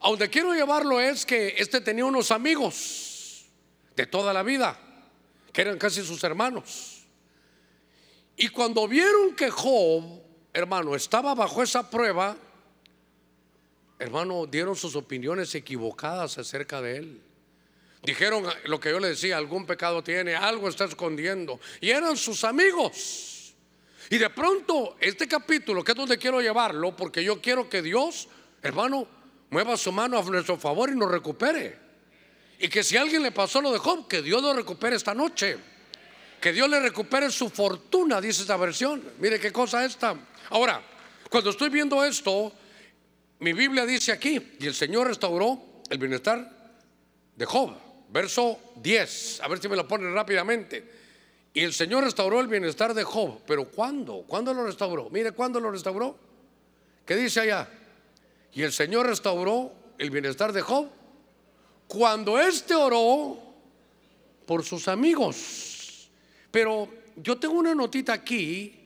[0.00, 3.46] A donde quiero llevarlo es que este tenía unos amigos
[3.94, 4.76] de toda la vida,
[5.52, 7.04] que eran casi sus hermanos.
[8.36, 10.02] Y cuando vieron que Job,
[10.52, 12.36] hermano, estaba bajo esa prueba,
[13.98, 17.22] hermano, dieron sus opiniones equivocadas acerca de él.
[18.02, 21.60] Dijeron lo que yo le decía, algún pecado tiene, algo está escondiendo.
[21.80, 23.41] Y eran sus amigos.
[24.12, 28.28] Y de pronto, este capítulo, que es donde quiero llevarlo, porque yo quiero que Dios,
[28.60, 29.08] hermano,
[29.48, 31.78] mueva su mano a nuestro favor y nos recupere.
[32.58, 35.56] Y que si alguien le pasó lo de Job, que Dios lo recupere esta noche.
[36.38, 39.02] Que Dios le recupere su fortuna, dice esta versión.
[39.18, 40.14] Mire qué cosa esta.
[40.50, 40.82] Ahora,
[41.30, 42.52] cuando estoy viendo esto,
[43.38, 45.58] mi Biblia dice aquí, y el Señor restauró
[45.88, 46.76] el bienestar
[47.34, 47.74] de Job.
[48.10, 51.01] Verso 10, a ver si me lo pone rápidamente.
[51.54, 53.40] Y el Señor restauró el bienestar de Job.
[53.46, 54.24] Pero ¿cuándo?
[54.26, 55.10] ¿Cuándo lo restauró?
[55.10, 56.16] Mire, ¿cuándo lo restauró?
[57.04, 57.68] ¿Qué dice allá?
[58.52, 60.88] Y el Señor restauró el bienestar de Job
[61.86, 63.38] cuando éste oró
[64.46, 66.10] por sus amigos.
[66.50, 68.78] Pero yo tengo una notita aquí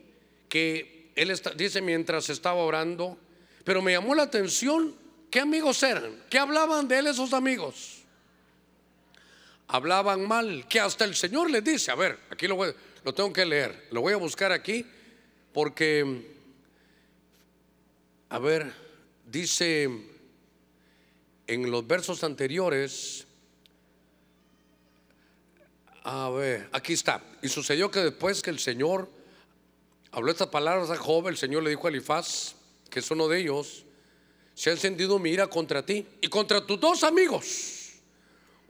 [0.49, 3.17] que él dice mientras estaba orando,
[3.65, 4.95] pero me llamó la atención
[5.31, 7.96] qué amigos eran, qué hablaban de él esos amigos.
[9.69, 12.57] Hablaban mal, que hasta el Señor les dice, a ver, aquí lo,
[13.05, 14.87] lo tengo que leer, lo voy a buscar aquí
[15.53, 16.37] porque,
[18.29, 18.73] a ver,
[19.25, 19.89] dice,
[21.47, 23.27] en los versos anteriores,
[26.03, 27.23] a ver, aquí está.
[27.43, 29.11] Y sucedió que después que el Señor
[30.13, 32.55] habló estas palabras a Job, el Señor le dijo a Elifaz,
[32.91, 33.85] que es uno de ellos,
[34.55, 37.76] se ha encendido mi ira contra ti y contra tus dos amigos,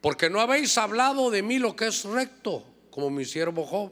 [0.07, 3.91] porque no habéis hablado de mí lo que es recto, como mi siervo Job.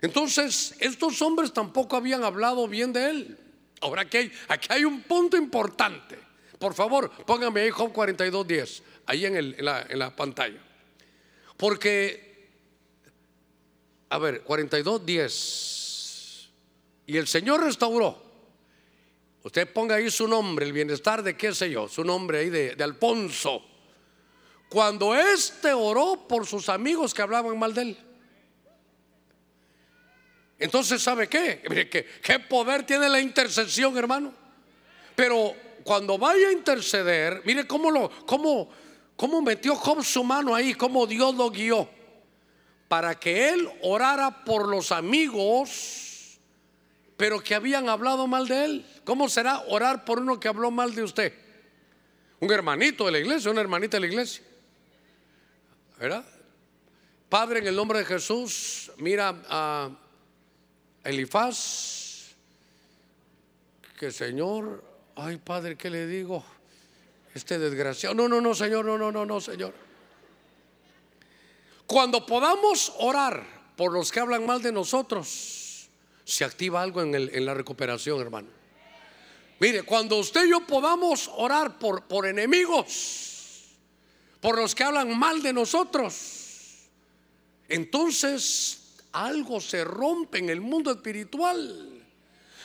[0.00, 3.36] Entonces, estos hombres tampoco habían hablado bien de él.
[3.80, 6.16] Ahora aquí hay, aquí hay un punto importante.
[6.60, 10.60] Por favor, póngame ahí Job 42.10, ahí en, el, en, la, en la pantalla.
[11.56, 12.48] Porque,
[14.10, 16.48] a ver, 42.10.
[17.08, 18.22] Y el Señor restauró.
[19.42, 22.76] Usted ponga ahí su nombre, el bienestar de qué sé yo, su nombre ahí de,
[22.76, 23.64] de Alfonso.
[24.68, 27.98] Cuando éste oró por sus amigos que hablaban mal de él.
[30.58, 31.62] Entonces, ¿sabe qué?
[31.90, 34.32] ¿qué, qué poder tiene la intercesión, hermano?
[35.14, 38.68] Pero cuando vaya a interceder, mire cómo lo, cómo,
[39.16, 41.88] cómo metió Job su mano ahí, cómo Dios lo guió.
[42.88, 46.38] Para que él orara por los amigos,
[47.16, 48.86] pero que habían hablado mal de él.
[49.04, 51.32] ¿Cómo será orar por uno que habló mal de usted?
[52.40, 54.44] Un hermanito de la iglesia, una hermanita de la iglesia.
[55.98, 56.24] ¿Verdad?
[57.28, 59.90] Padre, en el nombre de Jesús, mira a
[61.04, 62.34] Elifaz,
[63.98, 64.84] que Señor,
[65.16, 66.44] ay Padre, ¿qué le digo?
[67.34, 68.14] Este desgraciado.
[68.14, 69.74] No, no, no, Señor, no, no, no, no, Señor.
[71.86, 73.44] Cuando podamos orar
[73.76, 75.88] por los que hablan mal de nosotros,
[76.24, 78.48] se activa algo en, el, en la recuperación, hermano.
[79.60, 83.37] Mire, cuando usted y yo podamos orar por, por enemigos,
[84.40, 86.88] por los que hablan mal de nosotros,
[87.68, 91.88] entonces algo se rompe en el mundo espiritual.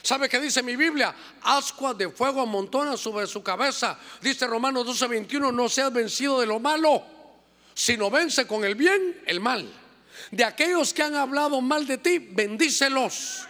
[0.02, 1.16] ¿Sabe qué dice mi Biblia?
[1.44, 3.98] Ascuas de fuego amontona sobre su cabeza.
[4.22, 7.04] Dice Romanos 12, 21, no seas vencido de lo malo,
[7.74, 9.72] sino vence con el bien el mal.
[10.30, 13.48] De aquellos que han hablado mal de ti, bendícelos.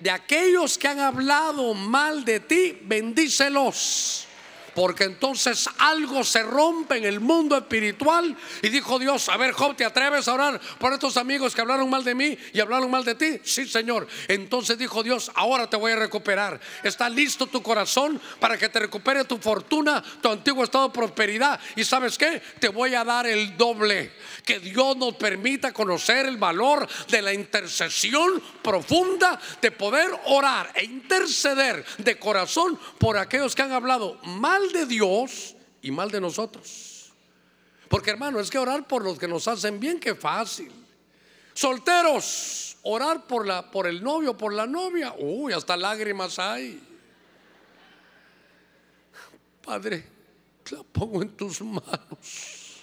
[0.00, 4.26] De aquellos que han hablado mal de ti, bendícelos.
[4.74, 8.36] Porque entonces algo se rompe en el mundo espiritual.
[8.62, 11.90] Y dijo Dios, a ver Job, ¿te atreves a orar por estos amigos que hablaron
[11.90, 13.40] mal de mí y hablaron mal de ti?
[13.44, 14.06] Sí, Señor.
[14.28, 16.60] Entonces dijo Dios, ahora te voy a recuperar.
[16.82, 21.60] ¿Está listo tu corazón para que te recupere tu fortuna, tu antiguo estado de prosperidad?
[21.76, 22.42] Y sabes qué?
[22.58, 24.12] Te voy a dar el doble.
[24.44, 30.84] Que Dios nos permita conocer el valor de la intercesión profunda, de poder orar e
[30.84, 37.12] interceder de corazón por aquellos que han hablado mal de Dios y mal de nosotros.
[37.88, 40.72] Porque hermano, es que orar por los que nos hacen bien, que fácil.
[41.52, 46.80] Solteros, orar por, la, por el novio, por la novia, uy, hasta lágrimas hay.
[49.62, 50.04] Padre,
[50.70, 52.80] la pongo en tus manos.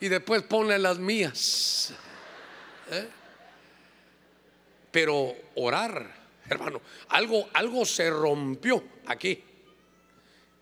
[0.00, 1.92] Y después ponle las mías.
[2.90, 3.08] ¿Eh?
[4.90, 6.14] Pero orar,
[6.48, 9.44] hermano, algo, algo se rompió aquí.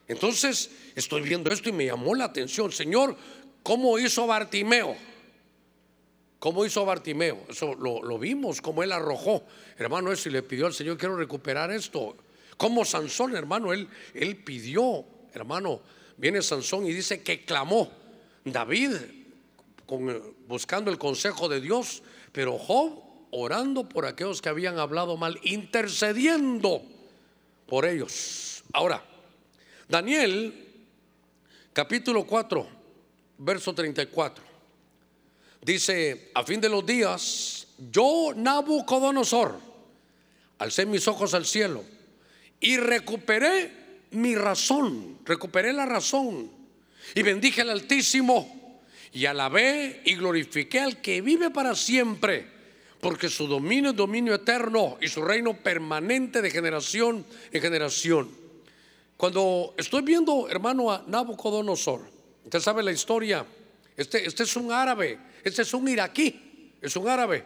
[0.08, 3.16] Entonces estoy viendo esto y me llamó la atención, Señor,
[3.62, 4.96] ¿cómo hizo Bartimeo?
[6.38, 7.44] ¿Cómo hizo Bartimeo?
[7.48, 9.44] Eso lo, vimos, cómo él arrojó,
[9.78, 12.16] hermano, eso y le pidió al Señor, quiero recuperar esto.
[12.56, 15.80] Como Sansón, hermano, él, él pidió, hermano,
[16.16, 17.90] viene Sansón y dice que clamó.
[18.44, 18.92] David
[20.46, 22.02] buscando el consejo de Dios,
[22.32, 26.82] pero Job orando por aquellos que habían hablado mal, intercediendo
[27.66, 28.62] por ellos.
[28.72, 29.04] Ahora,
[29.88, 30.52] Daniel,
[31.72, 32.66] capítulo 4,
[33.38, 34.44] verso 34.
[35.62, 39.60] Dice, a fin de los días, yo, Nabucodonosor,
[40.58, 41.84] alcé mis ojos al cielo
[42.58, 43.70] y recuperé
[44.10, 46.50] mi razón, recuperé la razón
[47.14, 48.80] y bendije al Altísimo
[49.12, 52.46] y alabé y glorifiqué al que vive para siempre,
[53.00, 58.45] porque su dominio es dominio eterno y su reino permanente de generación en generación.
[59.16, 62.02] Cuando estoy viendo, hermano, a Nabucodonosor,
[62.44, 63.46] usted sabe la historia,
[63.96, 67.44] este, este es un árabe, este es un iraquí, es un árabe.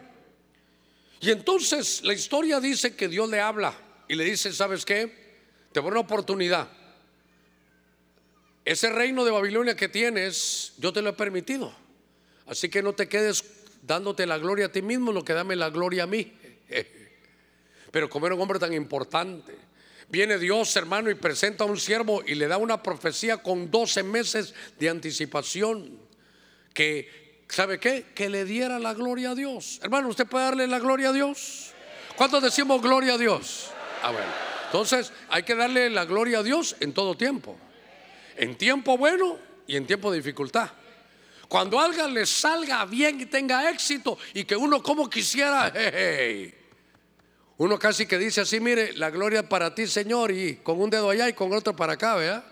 [1.21, 3.73] Y entonces la historia dice que Dios le habla
[4.09, 5.37] y le dice, ¿sabes qué?
[5.71, 6.67] Te voy a una oportunidad.
[8.65, 11.73] Ese reino de Babilonia que tienes, yo te lo he permitido.
[12.47, 13.45] Así que no te quedes
[13.81, 16.33] dándote la gloria a ti mismo, lo que dame la gloria a mí.
[17.91, 19.55] Pero como era un hombre tan importante,
[20.11, 24.03] Viene Dios, hermano, y presenta a un siervo y le da una profecía con 12
[24.03, 25.97] meses de anticipación.
[26.73, 28.07] Que, ¿sabe qué?
[28.13, 29.79] Que le diera la gloria a Dios.
[29.81, 31.71] Hermano, ¿usted puede darle la gloria a Dios?
[32.17, 33.69] ¿Cuántos decimos gloria a Dios?
[34.03, 34.27] Ah, bueno.
[34.65, 37.57] Entonces, hay que darle la gloria a Dios en todo tiempo.
[38.35, 40.71] En tiempo bueno y en tiempo de dificultad.
[41.47, 45.71] Cuando algo le salga bien y tenga éxito y que uno como quisiera,
[47.61, 51.11] uno casi que dice así, mire, la gloria para ti, Señor, y con un dedo
[51.11, 52.43] allá y con otro para acá, ¿vea?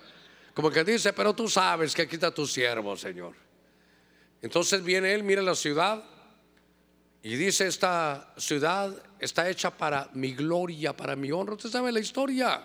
[0.54, 3.34] Como que dice, pero tú sabes que aquí está tu siervo, Señor.
[4.40, 6.04] Entonces viene él, mira la ciudad
[7.24, 11.56] y dice, esta ciudad está hecha para mi gloria, para mi honra.
[11.56, 12.64] Usted sabe la historia.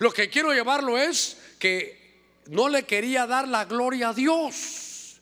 [0.00, 5.20] Lo que quiero llevarlo es que no le quería dar la gloria a Dios.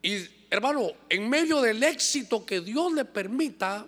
[0.00, 0.16] Y
[0.48, 3.86] hermano, en medio del éxito que Dios le permita,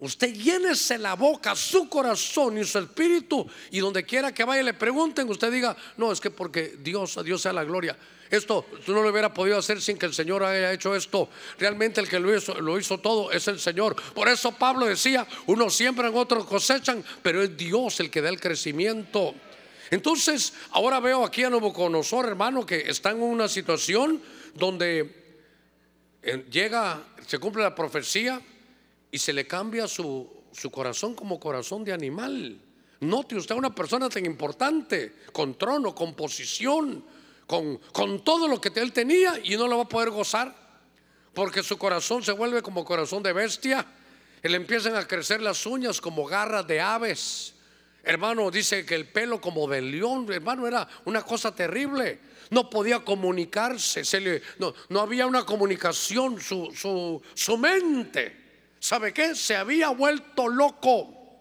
[0.00, 3.46] Usted llénese la boca, su corazón y su espíritu.
[3.70, 7.22] Y donde quiera que vaya le pregunten, usted diga, no, es que porque Dios, a
[7.22, 7.96] Dios sea la gloria.
[8.30, 11.28] Esto no lo hubiera podido hacer sin que el Señor haya hecho esto.
[11.58, 12.34] Realmente el que lo
[12.78, 13.94] hizo, todo es el Señor.
[14.12, 18.40] Por eso Pablo decía, unos siembran, otros cosechan, pero es Dios el que da el
[18.40, 19.34] crecimiento.
[19.90, 24.20] Entonces, ahora veo aquí a Nabucodonosor, hermano, que está en una situación
[24.54, 25.38] donde
[26.22, 28.40] eh, llega, se cumple la profecía
[29.14, 30.28] y se le cambia su,
[30.72, 32.60] corazón como corazón de animal.
[32.98, 37.04] Note usted a una persona tan importante, con trono, con posición,
[37.46, 40.52] con, con todo lo que él tenía y no lo va a poder gozar,
[41.32, 43.86] porque su corazón se vuelve como corazón de bestia.
[44.42, 47.54] Y le empiezan a crecer las uñas como garras de aves.
[48.02, 52.18] Hermano, dice que el pelo como de león, hermano, era una cosa terrible.
[52.50, 58.42] No podía comunicarse, se le, no, no había una comunicación, su, su, su mente
[58.84, 59.34] ¿sabe qué?
[59.34, 61.40] Se había vuelto loco.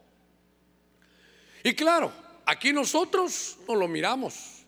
[1.62, 2.14] Y claro,
[2.46, 4.64] aquí nosotros no lo miramos,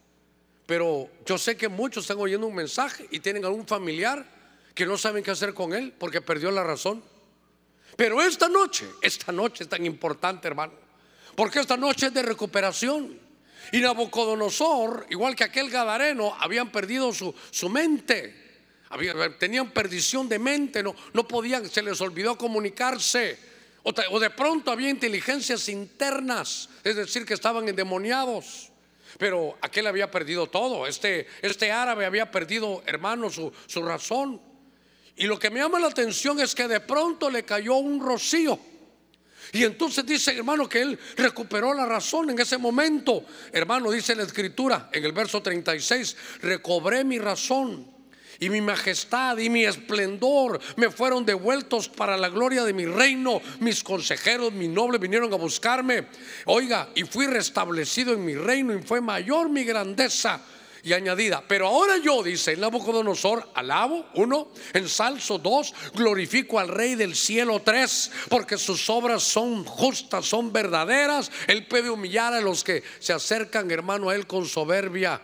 [0.66, 4.26] pero yo sé que muchos están oyendo un mensaje y tienen algún familiar
[4.74, 7.02] que no saben qué hacer con él porque perdió la razón.
[7.96, 10.74] Pero esta noche, esta noche es tan importante, hermano,
[11.38, 13.18] porque esta noche es de recuperación.
[13.72, 18.45] Y Nabucodonosor, igual que aquel Gadareno, habían perdido su, su mente
[19.40, 23.38] tenían perdición de mente, no, no podían, se les olvidó comunicarse.
[23.84, 28.72] O, de pronto había inteligencias internas, es decir, que estaban endemoniados.
[29.20, 30.88] Pero aquel había perdido todo.
[30.88, 34.42] Este, este árabe había perdido, hermano, su, su razón.
[35.16, 38.60] Y lo que me llama la atención es que de pronto le cayó un rocío.
[39.54, 43.24] Y entonces dice, hermano, que él recuperó la razón en ese momento.
[43.52, 47.95] Hermano, dice la escritura en el verso 36, recobré mi razón
[48.40, 53.42] y mi majestad y mi esplendor me fueron devueltos para la gloria de mi reino.
[53.60, 56.08] Mis consejeros, mis nobles vinieron a buscarme.
[56.46, 60.42] Oiga, y fui restablecido en mi reino y fue mayor mi grandeza
[60.86, 61.44] y añadida.
[61.48, 68.12] Pero ahora yo, dice Nabucodonosor, alabo, uno, ensalzo, dos, glorifico al Rey del cielo, tres,
[68.30, 71.32] porque sus obras son justas, son verdaderas.
[71.48, 75.20] Él puede humillar a los que se acercan, hermano, a él con soberbia.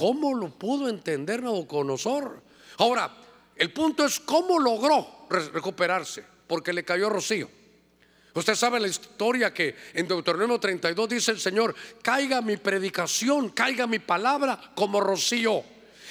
[0.00, 2.42] ¿Cómo lo pudo entender Nabucodonosor?
[2.78, 3.14] Ahora,
[3.54, 7.50] el punto es cómo logró recuperarse, porque le cayó rocío.
[8.32, 13.86] Usted sabe la historia que en Deuteronomio 32 dice el Señor, caiga mi predicación, caiga
[13.86, 15.62] mi palabra como rocío.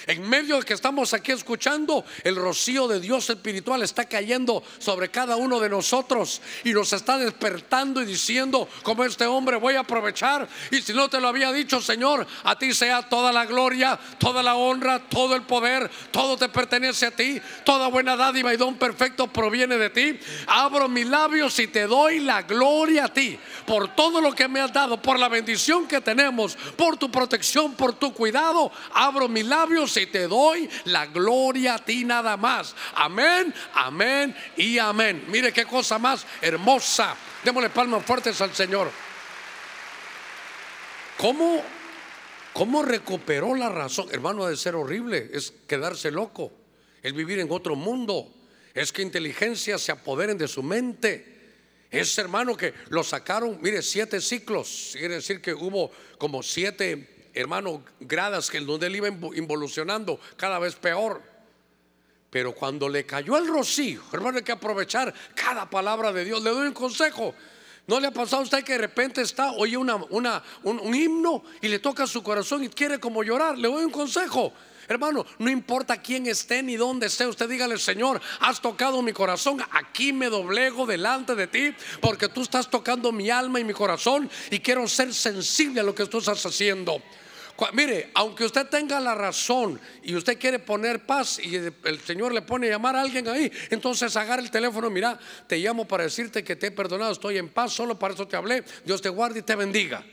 [0.08, 5.10] En medio de que estamos aquí escuchando, el rocío de Dios espiritual está cayendo sobre
[5.10, 9.82] cada uno de nosotros y nos está despertando y diciendo, como este hombre, voy a
[9.82, 10.47] aprovechar.
[10.72, 14.43] Y si no te lo había dicho, Señor, a ti sea toda la gloria, toda
[14.43, 18.76] la honra, todo el poder, todo te pertenece a ti, toda buena dádiva y don
[18.76, 20.20] perfecto proviene de ti.
[20.47, 24.62] Abro mis labios y te doy la gloria a ti por todo lo que me
[24.62, 28.72] has dado, por la bendición que tenemos, por tu protección, por tu cuidado.
[28.93, 32.75] Abro mis labios y te doy la gloria a ti nada más.
[32.95, 35.25] Amén, amén y amén.
[35.27, 37.15] Mire qué cosa más hermosa.
[37.43, 38.91] Démosle palmas fuertes al Señor.
[41.17, 41.63] ¿Cómo,
[42.53, 44.07] ¿Cómo recuperó la razón?
[44.11, 46.51] Hermano, de ser horrible es quedarse loco,
[47.03, 48.33] el vivir en otro mundo.
[48.73, 51.39] Es que inteligencia se apoderen de su mente.
[51.91, 54.91] Es hermano que lo sacaron, mire, siete ciclos.
[54.93, 60.59] Quiere decir que hubo como siete hermano, gradas que el donde él iba involucionando cada
[60.59, 61.21] vez peor.
[62.29, 66.43] Pero cuando le cayó el rocío, hermano, hay que aprovechar cada palabra de Dios.
[66.43, 67.33] Le doy un consejo.
[67.87, 71.43] ¿No le ha pasado a usted que de repente está, oye una, una, un, himno
[71.59, 73.57] y le toca su corazón y quiere como llorar?
[73.57, 74.53] Le doy un consejo.
[74.87, 79.59] Hermano, no importa quién esté ni dónde esté, usted dígale, Señor, has tocado mi corazón,
[79.71, 84.29] aquí me doblego delante de ti, porque tú estás tocando mi alma y mi corazón
[84.51, 87.01] y quiero ser sensible a lo que tú estás haciendo.
[87.74, 92.41] Mire, aunque usted tenga la razón y usted quiere poner paz y el Señor le
[92.41, 96.43] pone a llamar a alguien ahí, entonces agarra el teléfono, mira, te llamo para decirte
[96.43, 99.39] que te he perdonado, estoy en paz, solo para eso te hablé, Dios te guarde
[99.39, 100.03] y te bendiga.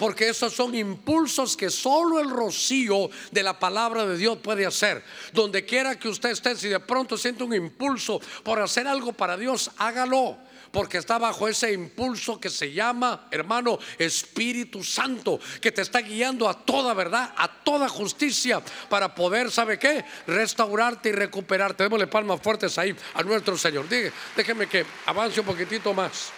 [0.00, 5.04] porque esos son impulsos que solo el rocío de la palabra de Dios puede hacer.
[5.34, 9.36] Donde quiera que usted esté, si de pronto siente un impulso por hacer algo para
[9.36, 10.38] Dios, hágalo
[10.70, 16.48] porque está bajo ese impulso que se llama, hermano, Espíritu Santo, que te está guiando
[16.48, 20.04] a toda verdad, a toda justicia, para poder, ¿sabe qué?
[20.26, 21.82] Restaurarte y recuperarte.
[21.82, 23.86] Démosle palmas fuertes ahí a nuestro Señor.
[24.36, 26.30] déjeme que avance un poquitito más.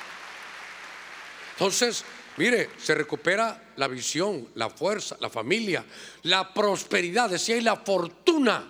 [1.52, 2.04] Entonces,
[2.38, 5.84] mire, se recupera la visión, la fuerza, la familia,
[6.22, 8.66] la prosperidad, decía, y la fortuna.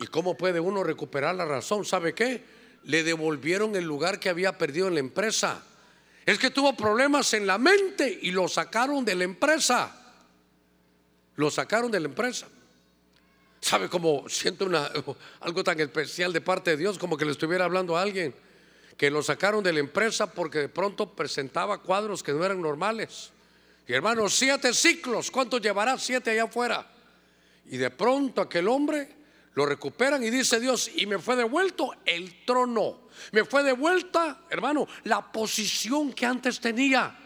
[0.00, 1.84] ¿Y cómo puede uno recuperar la razón?
[1.84, 2.57] ¿Sabe qué?
[2.84, 5.62] Le devolvieron el lugar que había perdido en la empresa.
[6.24, 9.94] Es que tuvo problemas en la mente y lo sacaron de la empresa.
[11.36, 12.46] Lo sacaron de la empresa.
[13.60, 14.90] ¿Sabe cómo siento una,
[15.40, 18.34] algo tan especial de parte de Dios como que le estuviera hablando a alguien?
[18.96, 23.30] Que lo sacaron de la empresa porque de pronto presentaba cuadros que no eran normales.
[23.86, 26.86] Y hermano, siete ciclos, ¿cuánto llevará siete allá afuera?
[27.66, 29.17] Y de pronto aquel hombre
[29.58, 33.08] lo recuperan y dice Dios, y me fue devuelto el trono.
[33.32, 37.18] Me fue devuelta, hermano, la posición que antes tenía.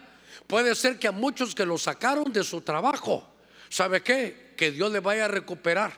[0.47, 3.29] Puede ser que a muchos que lo sacaron de su trabajo,
[3.69, 4.55] ¿sabe qué?
[4.57, 5.93] Que Dios le vaya a recuperar.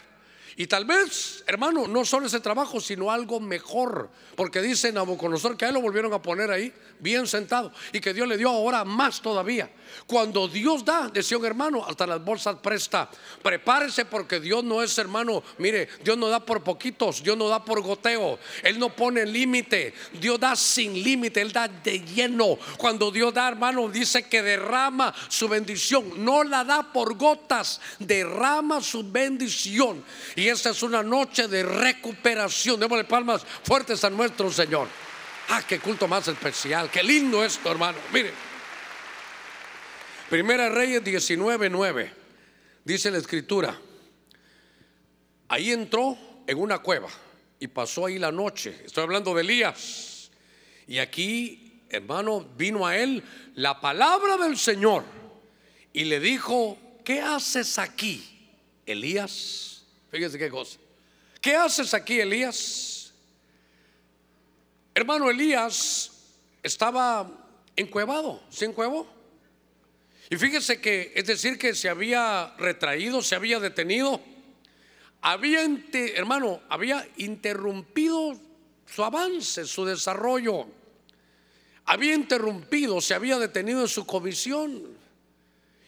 [0.57, 4.09] Y tal vez, hermano, no solo ese trabajo, sino algo mejor.
[4.37, 7.73] Porque dice Nabucodonosor que a él lo volvieron a poner ahí, bien sentado.
[7.93, 9.71] Y que Dios le dio ahora más todavía.
[10.07, 13.11] Cuando Dios da, decía un hermano, hasta las bolsas presta.
[13.43, 15.43] Prepárese porque Dios no es hermano.
[15.59, 18.39] Mire, Dios no da por poquitos, Dios no da por goteo.
[18.63, 19.95] Él no pone límite.
[20.21, 22.59] Dios da sin límite, Él da de lleno.
[22.77, 26.25] Cuando Dios da, hermano, dice que derrama su bendición.
[26.25, 30.05] No la da por gotas, derrama su bendición.
[30.45, 32.79] Y esta es una noche de recuperación.
[32.79, 34.89] Démosle palmas fuertes a nuestro Señor.
[35.49, 36.91] Ah, qué culto más especial.
[36.91, 37.97] Qué lindo esto, hermano.
[38.13, 38.31] Mire.
[40.29, 42.11] Primera Reyes 19:9.
[42.85, 43.81] Dice la escritura.
[45.49, 47.09] Ahí entró en una cueva
[47.59, 48.83] y pasó ahí la noche.
[48.85, 50.31] Estoy hablando de Elías.
[50.87, 53.25] Y aquí, hermano, vino a él
[53.55, 55.05] la palabra del Señor
[55.95, 58.51] y le dijo, ¿qué haces aquí,
[58.85, 59.74] Elías?
[60.15, 60.79] Fíjese qué cosa.
[61.41, 63.13] ¿Qué haces aquí, Elías?
[64.95, 67.29] Hermano Elías estaba
[67.75, 69.13] encuevado, se encuevó.
[70.31, 74.21] Y fíjese que, es decir, que se había retraído, se había detenido,
[75.21, 75.69] había,
[76.15, 78.39] hermano, había interrumpido
[78.87, 80.69] su avance, su desarrollo,
[81.87, 84.97] había interrumpido, se había detenido en su comisión.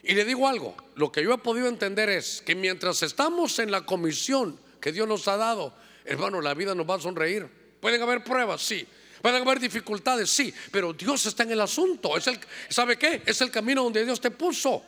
[0.07, 3.72] Y le digo algo, lo que yo he podido entender es que mientras estamos en
[3.72, 7.48] la comisión que Dios nos ha dado, hermano, la vida nos va a sonreír.
[7.80, 8.86] Pueden haber pruebas, sí.
[9.20, 12.16] Pueden haber dificultades, sí, pero Dios está en el asunto.
[12.16, 12.38] Es el,
[12.68, 13.22] ¿Sabe qué?
[13.26, 14.84] Es el camino donde Dios te puso.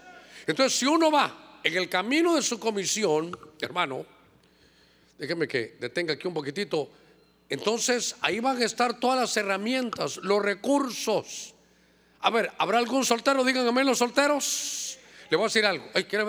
[0.46, 4.06] Entonces, si uno va en el camino de su comisión, hermano,
[5.18, 6.88] déjeme que detenga aquí un poquitito.
[7.48, 11.54] Entonces, ahí van a estar todas las herramientas, los recursos.
[12.20, 13.42] A ver, ¿habrá algún soltero?
[13.42, 14.97] Díganme los solteros.
[15.30, 15.84] Le voy a decir algo.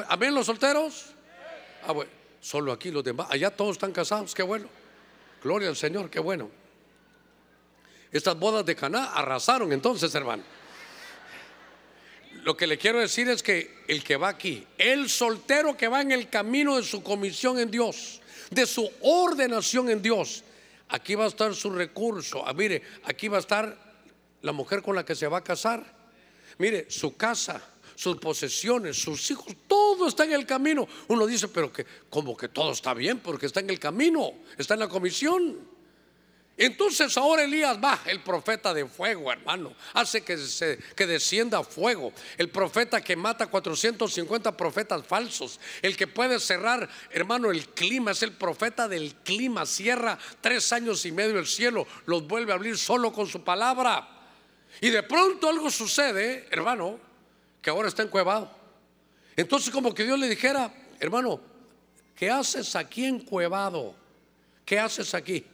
[0.10, 1.14] ¿Amén los solteros?
[1.86, 3.28] Ah, bueno, solo aquí los demás.
[3.30, 4.68] Allá todos están casados, qué bueno.
[5.42, 6.50] Gloria al Señor, qué bueno.
[8.12, 10.44] Estas bodas de Caná arrasaron entonces, hermano.
[12.44, 16.02] Lo que le quiero decir es que el que va aquí, el soltero que va
[16.02, 20.44] en el camino de su comisión en Dios, de su ordenación en Dios,
[20.88, 22.46] aquí va a estar su recurso.
[22.46, 23.78] Ah, mire, aquí va a estar
[24.42, 25.84] la mujer con la que se va a casar.
[26.58, 27.62] Mire, su casa,
[28.00, 30.88] sus posesiones, sus hijos, todo está en el camino.
[31.10, 34.76] Uno dice, pero que como que todo está bien porque está en el camino, está
[34.76, 35.58] en la comisión.
[36.56, 42.14] Entonces ahora Elías va, el profeta de fuego, hermano, hace que, se, que descienda fuego.
[42.38, 45.60] El profeta que mata 450 profetas falsos.
[45.82, 49.66] El que puede cerrar, hermano, el clima, es el profeta del clima.
[49.66, 54.08] Cierra tres años y medio el cielo, los vuelve a abrir solo con su palabra.
[54.80, 57.09] Y de pronto algo sucede, hermano,
[57.62, 58.50] que ahora está encuevado.
[59.36, 61.40] Entonces como que Dios le dijera, hermano,
[62.16, 63.96] ¿qué haces aquí encuevado?
[64.66, 65.46] ¿Qué haces aquí?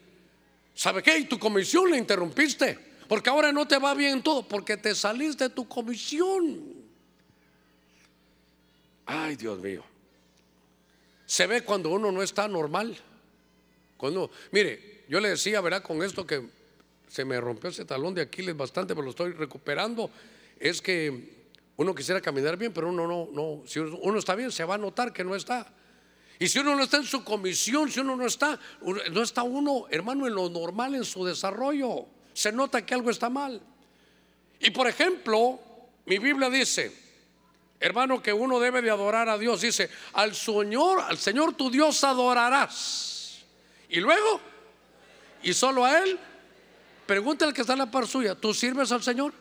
[0.73, 1.17] ¿Sabe qué?
[1.17, 2.77] Y tu comisión le interrumpiste,
[3.07, 6.73] porque ahora no te va bien todo, porque te saliste de tu comisión.
[9.05, 9.83] Ay, Dios mío.
[11.25, 12.97] Se ve cuando uno no está normal.
[13.97, 15.81] Cuando, mire, yo le decía, ¿verdad?
[15.81, 16.43] Con esto que
[17.07, 20.09] se me rompió ese talón de Aquiles bastante, pero lo estoy recuperando.
[20.59, 21.44] Es que
[21.77, 23.67] uno quisiera caminar bien, pero uno no, no.
[23.67, 25.67] Si uno está bien, se va a notar que no está.
[26.39, 28.59] Y si uno no está en su comisión, si uno no está,
[29.11, 33.29] no está uno, hermano, en lo normal, en su desarrollo, se nota que algo está
[33.29, 33.61] mal.
[34.59, 35.59] Y por ejemplo,
[36.05, 37.05] mi Biblia dice,
[37.79, 39.61] Hermano, que uno debe de adorar a Dios.
[39.61, 43.43] Dice, al Señor, al Señor tu Dios adorarás.
[43.89, 44.39] Y luego,
[45.43, 46.17] y solo a Él,
[47.05, 49.33] pregúntale que está en la par suya, ¿tú sirves al Señor?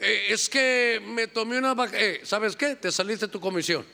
[0.00, 2.74] Eh, es que me tomé una eh, ¿Sabes qué?
[2.74, 3.84] Te saliste tu comisión.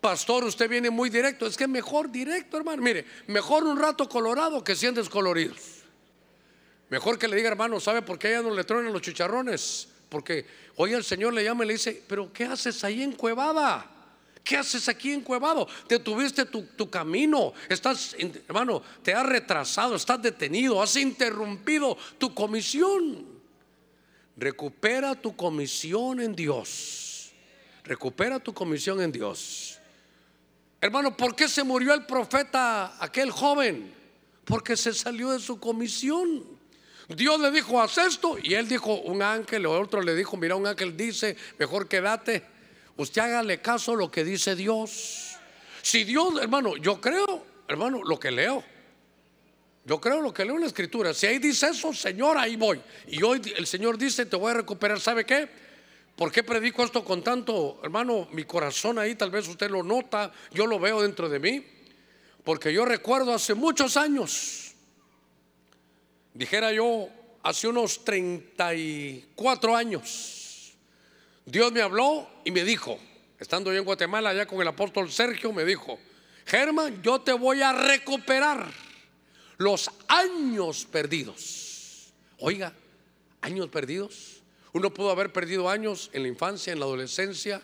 [0.00, 1.46] Pastor, usted viene muy directo.
[1.46, 2.82] Es que mejor directo, hermano.
[2.82, 5.84] Mire, mejor un rato colorado que cien descoloridos.
[6.90, 9.88] Mejor que le diga, hermano, ¿sabe por qué ya no le truenan los chicharrones?
[10.08, 10.44] Porque
[10.76, 13.90] hoy el Señor le llama y le dice, pero ¿qué haces ahí en Cuevada?
[14.42, 15.66] ¿Qué haces aquí en Cuevado?
[15.88, 17.54] Detuviste tu, tu camino.
[17.68, 18.14] Estás,
[18.46, 23.33] hermano, te has retrasado, estás detenido, has interrumpido tu comisión.
[24.36, 27.32] Recupera tu comisión en Dios.
[27.84, 29.78] Recupera tu comisión en Dios.
[30.80, 33.92] Hermano, ¿por qué se murió el profeta, aquel joven?
[34.44, 36.44] Porque se salió de su comisión.
[37.08, 38.36] Dios le dijo, haz esto.
[38.42, 42.44] Y él dijo, un ángel, o otro le dijo, mira, un ángel dice, mejor quédate.
[42.96, 45.36] Usted hágale caso a lo que dice Dios.
[45.82, 48.64] Si Dios, hermano, yo creo, hermano, lo que leo.
[49.84, 51.12] Yo creo lo que leo en la escritura.
[51.12, 52.80] Si ahí dice eso, Señor, ahí voy.
[53.06, 54.98] Y hoy el Señor dice, te voy a recuperar.
[54.98, 55.46] ¿Sabe qué?
[56.16, 58.28] ¿Por qué predico esto con tanto, hermano?
[58.32, 61.66] Mi corazón ahí, tal vez usted lo nota, yo lo veo dentro de mí.
[62.44, 64.74] Porque yo recuerdo hace muchos años,
[66.32, 67.08] dijera yo,
[67.42, 70.74] hace unos 34 años,
[71.44, 72.98] Dios me habló y me dijo,
[73.38, 75.98] estando yo en Guatemala, allá con el apóstol Sergio, me dijo,
[76.46, 78.66] Germán, yo te voy a recuperar
[79.56, 82.12] los años perdidos.
[82.38, 82.72] Oiga,
[83.40, 84.42] años perdidos.
[84.72, 87.62] Uno pudo haber perdido años en la infancia, en la adolescencia,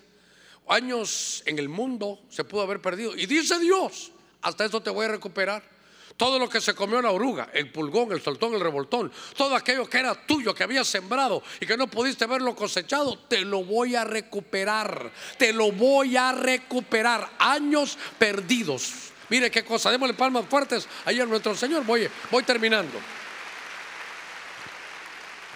[0.68, 3.16] años en el mundo, se pudo haber perdido.
[3.16, 4.12] Y dice Dios,
[4.43, 5.80] hasta eso te voy a recuperar.
[6.16, 9.88] Todo lo que se comió la oruga, el pulgón, el soltón, el revoltón, todo aquello
[9.88, 13.97] que era tuyo, que habías sembrado y que no pudiste verlo cosechado, te lo voy
[13.97, 15.11] a recuperar.
[15.38, 17.30] Te lo voy a recuperar.
[17.38, 19.10] Años perdidos.
[19.31, 21.85] Mire qué cosa, démosle palmas fuertes ahí a nuestro Señor.
[21.85, 22.99] Voy, voy terminando.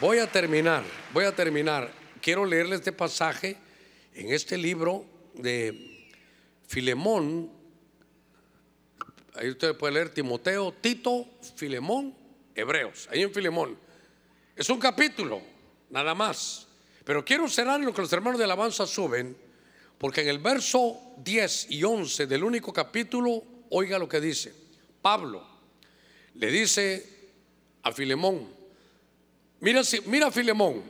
[0.00, 1.90] Voy a terminar, voy a terminar.
[2.20, 3.56] Quiero leerle este pasaje
[4.14, 5.04] en este libro
[5.34, 6.08] de
[6.68, 7.50] Filemón.
[9.34, 12.14] Ahí usted puede leer Timoteo, Tito, Filemón,
[12.54, 13.08] Hebreos.
[13.10, 13.76] Ahí en Filemón.
[14.54, 15.42] Es un capítulo,
[15.90, 16.68] nada más.
[17.04, 19.36] Pero quiero cerrar lo que los hermanos de alabanza suben,
[19.98, 24.52] porque en el verso 10 y 11 del único capítulo, oiga lo que dice.
[25.02, 25.46] Pablo
[26.34, 27.06] le dice
[27.82, 28.48] a Filemón,
[29.60, 30.82] Mira, mira Filemón,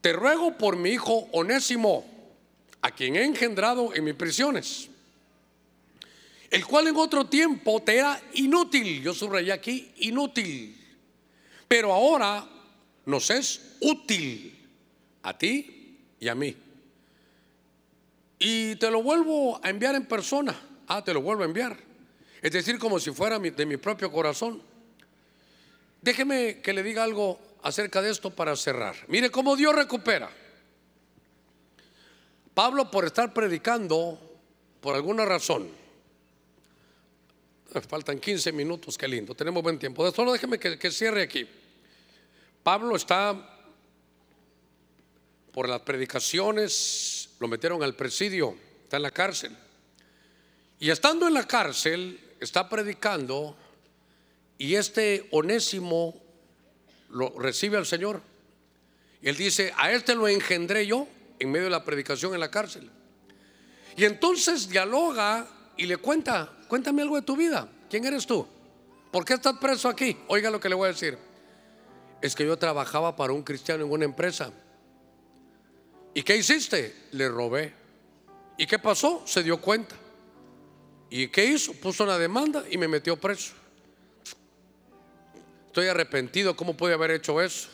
[0.00, 2.04] te ruego por mi hijo Onésimo,
[2.80, 4.88] a quien he engendrado en mis prisiones,
[6.50, 10.76] el cual en otro tiempo te era inútil, yo subrayé aquí, inútil,
[11.68, 12.44] pero ahora
[13.06, 14.58] nos es útil
[15.22, 16.56] a ti y a mí.
[18.40, 20.60] Y te lo vuelvo a enviar en persona.
[20.88, 21.76] Ah, te lo vuelvo a enviar.
[22.40, 24.62] Es decir, como si fuera de mi propio corazón.
[26.00, 28.96] Déjeme que le diga algo acerca de esto para cerrar.
[29.06, 30.28] Mire cómo Dios recupera.
[32.54, 34.18] Pablo por estar predicando,
[34.80, 35.70] por alguna razón,
[37.88, 40.10] faltan 15 minutos, qué lindo, tenemos buen tiempo.
[40.12, 41.48] Solo déjeme que, que cierre aquí.
[42.62, 43.60] Pablo está
[45.52, 49.56] por las predicaciones, lo metieron al presidio, está en la cárcel.
[50.82, 53.56] Y estando en la cárcel, está predicando
[54.58, 56.20] y este onésimo
[57.10, 58.20] lo recibe al Señor.
[59.22, 61.06] Y él dice, a este lo engendré yo
[61.38, 62.90] en medio de la predicación en la cárcel.
[63.96, 67.68] Y entonces dialoga y le cuenta, cuéntame algo de tu vida.
[67.88, 68.44] ¿Quién eres tú?
[69.12, 70.16] ¿Por qué estás preso aquí?
[70.26, 71.16] Oiga lo que le voy a decir.
[72.20, 74.50] Es que yo trabajaba para un cristiano en una empresa.
[76.12, 77.06] ¿Y qué hiciste?
[77.12, 77.72] Le robé.
[78.58, 79.22] ¿Y qué pasó?
[79.24, 80.01] Se dio cuenta.
[81.14, 81.74] ¿Y qué hizo?
[81.74, 83.52] Puso una demanda y me metió preso.
[85.66, 87.68] Estoy arrepentido, ¿cómo puede haber hecho eso?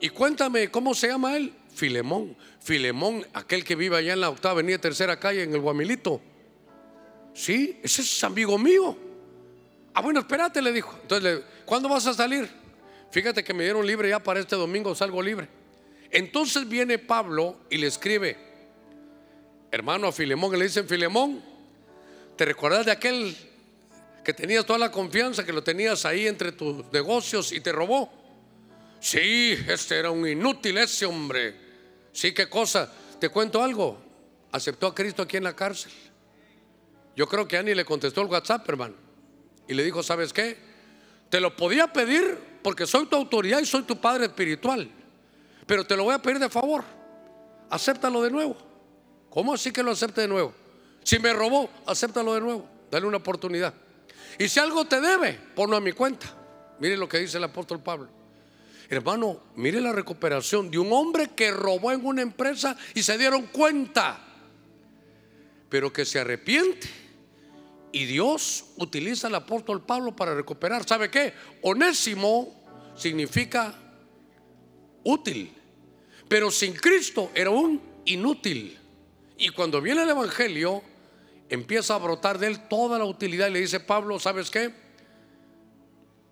[0.00, 1.54] Y cuéntame, ¿cómo se llama él?
[1.72, 2.36] Filemón.
[2.60, 6.20] Filemón, aquel que vive allá en la octava avenida, tercera calle, en el Guamilito.
[7.32, 8.98] Sí, ese es amigo mío.
[9.94, 10.98] Ah, bueno, espérate, le dijo.
[11.00, 12.50] Entonces, ¿cuándo vas a salir?
[13.12, 15.48] Fíjate que me dieron libre ya para este domingo, salgo libre.
[16.10, 18.36] Entonces viene Pablo y le escribe,
[19.70, 21.53] hermano a Filemón, y le dicen, Filemón,
[22.36, 23.36] ¿te recuerdas de aquel
[24.24, 28.10] que tenías toda la confianza, que lo tenías ahí entre tus negocios y te robó.
[28.98, 31.54] Sí, este era un inútil ese hombre.
[32.10, 32.90] Sí, qué cosa.
[33.20, 34.02] Te cuento algo.
[34.50, 35.92] Aceptó a Cristo aquí en la cárcel.
[37.14, 38.94] Yo creo que Annie le contestó el WhatsApp, hermano.
[39.68, 40.56] Y le dijo, ¿sabes qué?
[41.28, 44.90] Te lo podía pedir porque soy tu autoridad y soy tu padre espiritual.
[45.66, 46.82] Pero te lo voy a pedir de favor.
[47.68, 48.56] Acéptalo de nuevo.
[49.28, 50.54] ¿Cómo así que lo acepte de nuevo?
[51.04, 52.68] Si me robó, acéptalo de nuevo.
[52.90, 53.74] Dale una oportunidad.
[54.38, 56.26] Y si algo te debe, ponlo a mi cuenta.
[56.80, 58.08] Mire lo que dice el apóstol Pablo.
[58.88, 63.46] Hermano, mire la recuperación de un hombre que robó en una empresa y se dieron
[63.46, 64.18] cuenta,
[65.68, 66.88] pero que se arrepiente.
[67.92, 70.86] Y Dios utiliza al apóstol Pablo para recuperar.
[70.86, 71.32] ¿Sabe qué?
[71.62, 73.74] Onésimo significa
[75.04, 75.52] útil,
[76.28, 78.78] pero sin Cristo era un inútil.
[79.38, 80.82] Y cuando viene el Evangelio,
[81.54, 84.72] empieza a brotar de él toda la utilidad y le dice Pablo, ¿sabes qué?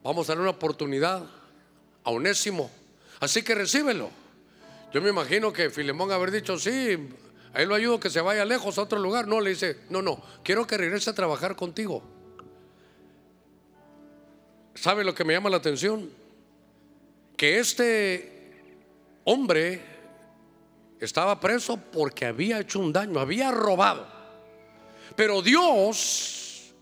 [0.03, 1.25] Vamos a dar una oportunidad
[2.05, 2.71] a Onésimo.
[3.21, 4.11] Así que recíbelo.
[4.93, 6.99] Yo me imagino que Filemón haber dicho, sí,
[7.55, 9.27] a él lo ayudo que se vaya lejos a otro lugar.
[9.27, 12.03] No, le dice, no, no, quiero que regrese a trabajar contigo.
[14.75, 16.11] ¿Sabe lo que me llama la atención?
[17.37, 18.67] Que este
[19.25, 19.83] hombre
[20.99, 24.12] estaba preso porque había hecho un daño, había robado.
[25.17, 26.73] Pero Dios,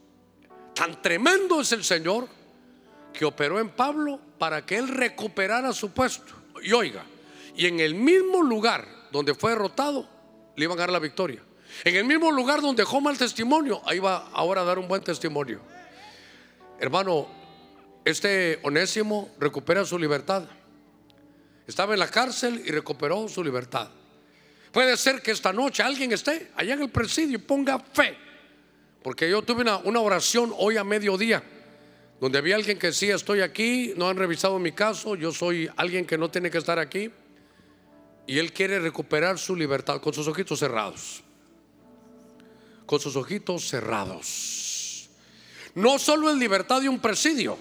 [0.75, 2.29] tan tremendo es el Señor,
[3.13, 6.33] que operó en Pablo para que él recuperara su puesto.
[6.63, 7.05] Y oiga,
[7.57, 10.09] y en el mismo lugar donde fue derrotado,
[10.57, 11.43] le iban a dar la victoria.
[11.85, 15.03] En el mismo lugar donde dejó mal testimonio, ahí va ahora a dar un buen
[15.03, 15.61] testimonio.
[16.79, 17.29] Hermano,
[18.05, 20.45] este onésimo recupera su libertad.
[21.67, 23.91] Estaba en la cárcel y recuperó su libertad.
[24.73, 28.17] Puede ser que esta noche alguien esté allá en el presidio y ponga fe.
[29.03, 31.43] Porque yo tuve una, una oración hoy a mediodía
[32.21, 36.05] donde había alguien que decía, estoy aquí, no han revisado mi caso, yo soy alguien
[36.05, 37.11] que no tiene que estar aquí,
[38.27, 41.23] y él quiere recuperar su libertad con sus ojitos cerrados,
[42.85, 45.09] con sus ojitos cerrados.
[45.75, 47.57] No solo es libertad de un presidio,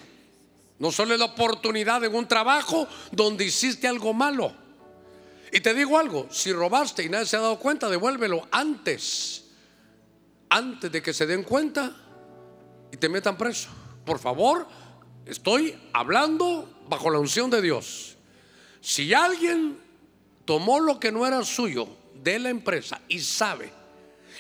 [0.78, 4.54] no solo es la oportunidad de un trabajo donde hiciste algo malo.
[5.52, 9.46] Y te digo algo, si robaste y nadie se ha dado cuenta, devuélvelo antes,
[10.50, 11.96] antes de que se den cuenta
[12.92, 13.70] y te metan preso.
[14.06, 14.68] Por favor,
[15.26, 18.18] estoy hablando bajo la unción de Dios.
[18.82, 19.80] Si alguien
[20.46, 23.72] tomó lo que no era suyo de la empresa y sabe,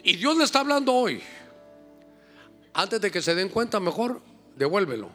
[0.03, 1.21] y Dios le está hablando hoy,
[2.73, 4.21] antes de que se den cuenta, mejor
[4.55, 5.09] devuélvelo.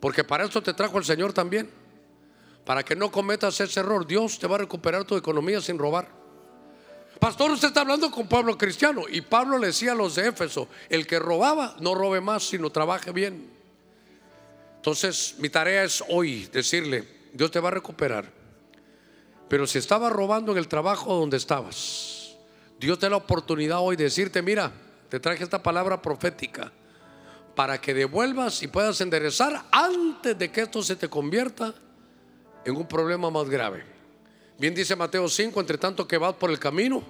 [0.00, 1.68] Porque para eso te trajo el Señor también.
[2.68, 6.06] Para que no cometas ese error, Dios te va a recuperar tu economía sin robar.
[7.18, 9.04] Pastor, usted está hablando con pueblo cristiano.
[9.10, 12.68] Y Pablo le decía a los de Éfeso, el que robaba, no robe más, sino
[12.68, 13.50] trabaje bien.
[14.76, 18.30] Entonces, mi tarea es hoy decirle, Dios te va a recuperar.
[19.48, 22.36] Pero si estabas robando en el trabajo donde estabas,
[22.78, 24.70] Dios te da la oportunidad hoy de decirte, mira,
[25.08, 26.70] te traje esta palabra profética
[27.54, 31.74] para que devuelvas y puedas enderezar antes de que esto se te convierta
[32.64, 33.84] en un problema más grave.
[34.58, 37.02] Bien dice Mateo 5, entre tanto que vas por el camino,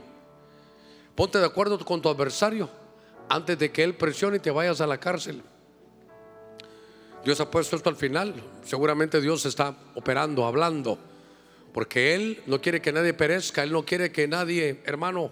[1.14, 2.68] ponte de acuerdo con tu adversario
[3.28, 5.42] antes de que él presione y te vayas a la cárcel.
[7.24, 8.34] Dios ha puesto esto al final.
[8.64, 10.98] Seguramente Dios está operando, hablando.
[11.72, 13.62] Porque Él no quiere que nadie perezca.
[13.62, 15.30] Él no quiere que nadie, hermano,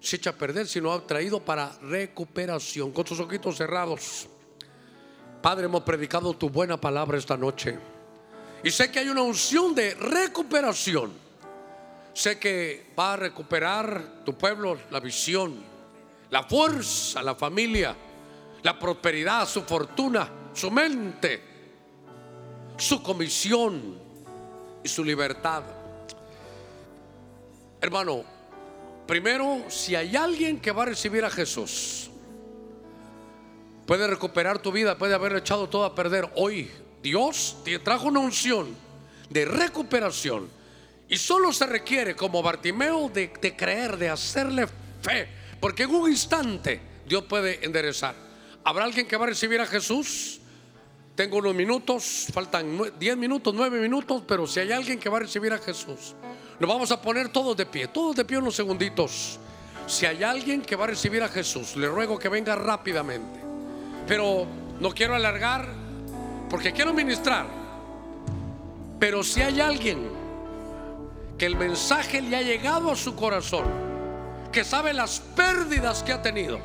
[0.00, 2.92] se eche a perder, sino ha traído para recuperación.
[2.92, 4.28] Con sus ojitos cerrados.
[5.42, 7.78] Padre, hemos predicado tu buena palabra esta noche.
[8.64, 11.12] Y sé que hay una unción de recuperación.
[12.12, 15.62] Sé que va a recuperar tu pueblo la visión,
[16.30, 17.94] la fuerza, la familia,
[18.62, 21.42] la prosperidad, su fortuna su mente,
[22.76, 23.98] su comisión
[24.82, 25.64] y su libertad.
[27.80, 28.24] Hermano,
[29.06, 32.10] primero, si hay alguien que va a recibir a Jesús,
[33.86, 36.30] puede recuperar tu vida, puede haber echado todo a perder.
[36.36, 36.70] Hoy
[37.04, 38.74] Dios te trajo una unción
[39.28, 40.48] de recuperación
[41.06, 44.66] y solo se requiere como Bartimeo de, de creer, de hacerle
[45.02, 45.28] fe,
[45.60, 48.14] porque en un instante Dios puede enderezar.
[48.64, 50.40] ¿Habrá alguien que va a recibir a Jesús?
[51.14, 55.20] Tengo unos minutos, faltan 10 minutos, 9 minutos, pero si hay alguien que va a
[55.20, 56.14] recibir a Jesús,
[56.58, 59.38] nos vamos a poner todos de pie, todos de pie unos segunditos.
[59.86, 63.40] Si hay alguien que va a recibir a Jesús, le ruego que venga rápidamente.
[64.08, 64.46] Pero
[64.80, 65.83] no quiero alargar
[66.54, 67.46] porque quiero ministrar.
[69.00, 70.08] Pero si hay alguien
[71.36, 73.64] que el mensaje le ha llegado a su corazón,
[74.52, 76.60] que sabe las pérdidas que ha tenido,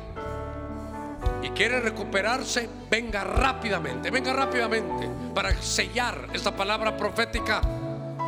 [1.42, 7.60] y quiere recuperarse, venga rápidamente, venga rápidamente para sellar esta palabra profética.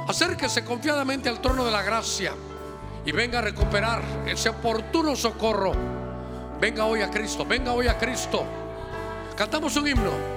[0.08, 2.32] Acérquese confiadamente al trono de la gracia
[3.06, 5.74] y venga a recuperar ese oportuno socorro.
[6.60, 8.44] Venga hoy a Cristo, venga hoy a Cristo.
[9.36, 10.31] Cantamos un himno.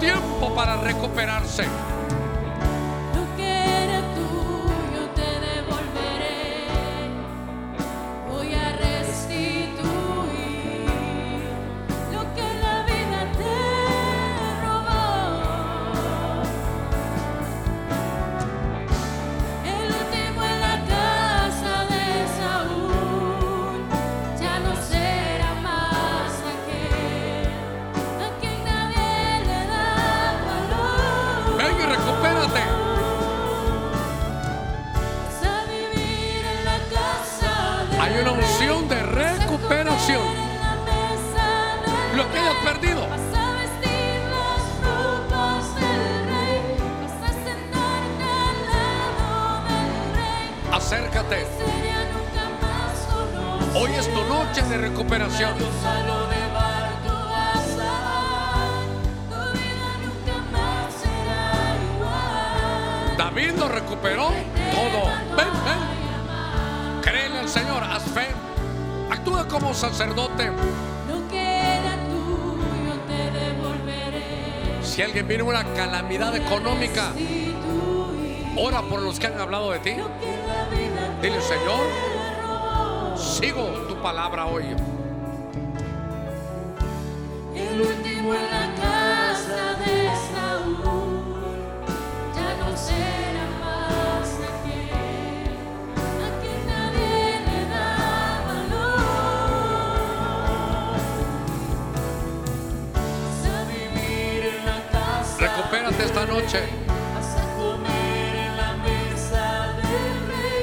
[0.00, 1.99] Tiempo para recuperarse.
[48.38, 50.46] Al lado del rey.
[50.72, 51.46] Acércate.
[53.74, 55.54] Hoy es tu noche de recuperación.
[55.58, 56.30] Lo.
[63.16, 64.32] David lo recuperó
[64.72, 65.04] todo.
[65.36, 67.02] Ven, ven.
[67.02, 68.39] Créele al Señor, haz fe.
[69.10, 70.46] Actúa como sacerdote.
[70.46, 74.82] Lo que era tuyo te devolveré.
[74.82, 77.12] Si alguien viene una calamidad económica,
[78.56, 79.90] ora por los que han hablado de ti.
[81.20, 81.88] Dile, Señor,
[83.16, 84.64] sigo tu palabra hoy.
[87.54, 88.32] El último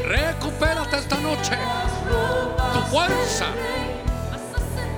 [0.05, 1.57] Recupérate esta noche.
[2.73, 3.45] Tu fuerza,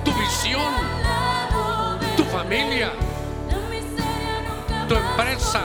[0.04, 0.72] tu visión,
[2.16, 2.90] tu familia,
[4.88, 5.60] tu empresa.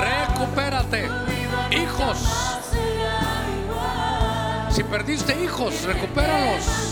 [0.00, 1.08] Recupérate.
[1.70, 2.18] Hijos.
[4.70, 6.91] Si perdiste hijos, recupéralos.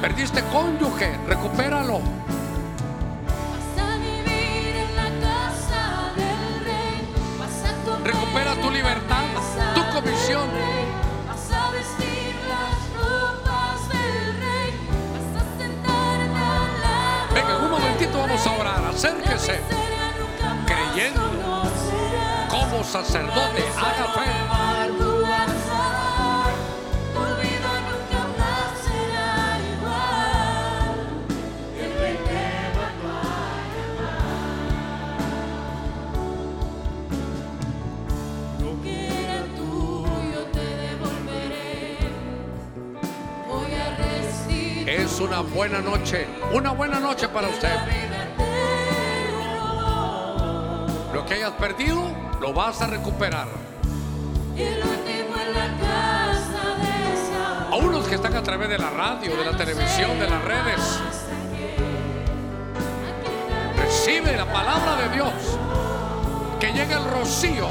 [0.00, 2.00] Perdiste cónyuge, recupéralo.
[2.00, 7.08] Vas a vivir en la casa del rey.
[7.38, 9.24] Vas a comer Recupera tu libertad,
[9.58, 10.48] la tu comisión.
[10.50, 10.86] rey.
[11.28, 14.70] Vas a vestir las ropas del rey.
[15.12, 18.84] Vas a sentarte al lado Venga, en un momentito vamos a orar.
[18.86, 19.60] Acérquese.
[20.66, 21.20] creyendo
[22.48, 23.64] como sacerdote.
[23.76, 24.69] Haga fe.
[45.42, 46.26] Buena noche.
[46.52, 47.74] Una buena noche para usted.
[51.12, 52.10] Lo que hayas perdido,
[52.40, 53.48] lo vas a recuperar.
[57.70, 61.00] A unos que están a través de la radio, de la televisión, de las redes.
[63.76, 65.32] Recibe la palabra de Dios.
[66.58, 67.68] Que llegue el rocío.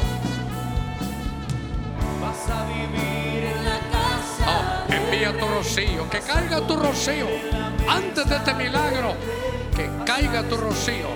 [5.20, 6.10] Tu rocío.
[6.10, 7.28] Que caiga tu rocío.
[7.90, 9.16] Antes de este milagro.
[9.76, 11.10] Que caiga tu rocío.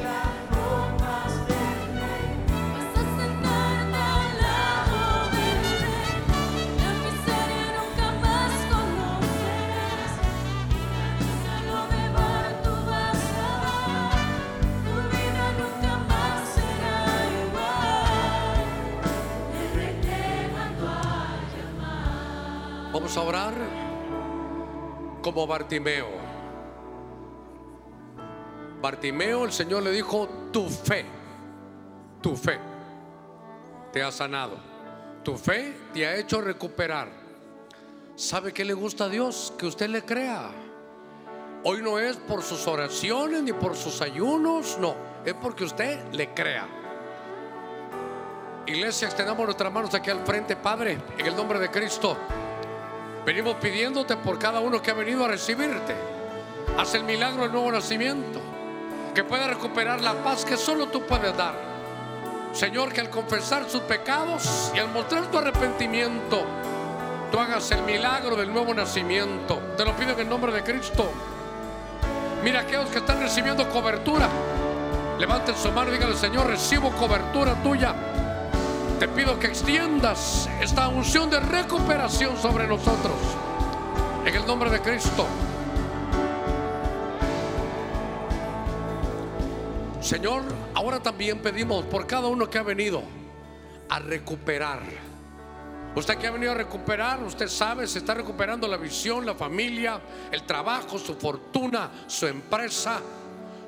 [22.92, 23.83] Vamos a orar
[25.24, 26.10] como Bartimeo.
[28.80, 31.06] Bartimeo, el Señor le dijo, tu fe,
[32.22, 32.60] tu fe
[33.92, 34.58] te ha sanado.
[35.24, 37.08] Tu fe te ha hecho recuperar.
[38.16, 39.54] ¿Sabe qué le gusta a Dios?
[39.58, 40.52] Que usted le crea.
[41.64, 46.34] Hoy no es por sus oraciones ni por sus ayunos, no, es porque usted le
[46.34, 46.68] crea.
[48.66, 52.18] Iglesia, extendamos nuestras manos aquí al frente, Padre, en el nombre de Cristo.
[53.26, 55.96] Venimos pidiéndote por cada uno que ha venido a recibirte.
[56.78, 58.42] Haz el milagro del nuevo nacimiento.
[59.16, 61.56] Que pueda recuperar la paz que solo tú puedes dar.
[62.52, 66.46] Señor, que al confesar sus pecados y al mostrar tu arrepentimiento,
[67.32, 69.60] tú hagas el milagro del nuevo nacimiento.
[69.78, 71.12] Te lo pido en el nombre de Cristo.
[72.44, 74.28] Mira aquellos que están recibiendo cobertura.
[75.18, 77.96] Levanten su mano y díganle, Señor, recibo cobertura tuya.
[79.00, 83.16] Te pido que extiendas esta unción de recuperación sobre nosotros.
[84.26, 85.28] En el nombre de Cristo.
[90.00, 90.44] Señor,
[90.74, 93.04] ahora también pedimos por cada uno que ha venido
[93.90, 94.82] a recuperar.
[95.96, 100.00] Usted que ha venido a recuperar, usted sabe, se está recuperando la visión, la familia,
[100.32, 103.00] el trabajo, su fortuna, su empresa,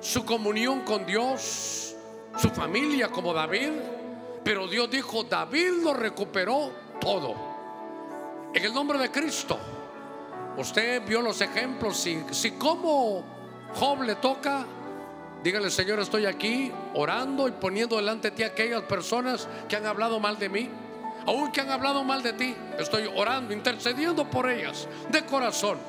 [0.01, 1.95] su comunión con Dios,
[2.37, 3.71] su familia como David.
[4.45, 7.33] Pero Dios dijo, David lo recuperó todo.
[8.53, 9.57] En el nombre de Cristo.
[10.55, 11.97] Usted vio los ejemplos.
[11.97, 13.23] Si, si como
[13.73, 14.63] Job le toca,
[15.43, 20.19] dígale, Señor, estoy aquí orando y poniendo delante de ti aquellas personas que han hablado
[20.19, 20.69] mal de mí.
[21.25, 25.79] Aún que han hablado mal de ti, estoy orando, intercediendo por ellas de corazón.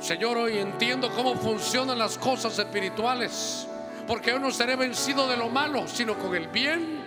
[0.00, 3.66] Señor, hoy entiendo cómo funcionan las cosas espirituales.
[4.06, 7.03] Porque yo no seré vencido de lo malo, sino con el bien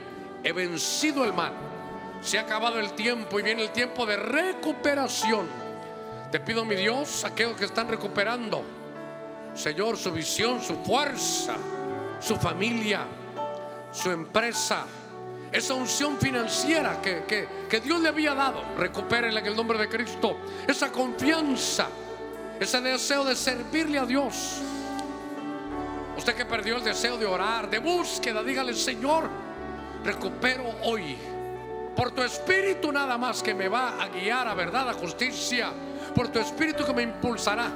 [0.48, 1.52] he vencido el mal.
[2.22, 5.46] Se ha acabado el tiempo y viene el tiempo de recuperación.
[6.32, 8.64] Te pido, mi Dios, aquellos que están recuperando,
[9.54, 11.56] Señor, su visión, su fuerza,
[12.22, 13.02] su familia,
[13.92, 14.86] su empresa,
[15.52, 19.90] esa unción financiera que, que, que Dios le había dado, recupérenla en el nombre de
[19.90, 20.38] Cristo.
[20.66, 21.90] Esa confianza,
[22.58, 24.62] ese deseo de servirle a Dios.
[26.18, 29.47] Usted que perdió el deseo de orar, de búsqueda, dígale, Señor,
[30.04, 31.18] recupero hoy.
[31.96, 35.72] Por tu espíritu nada más que me va a guiar a verdad, a justicia.
[36.14, 37.72] Por tu espíritu que me impulsará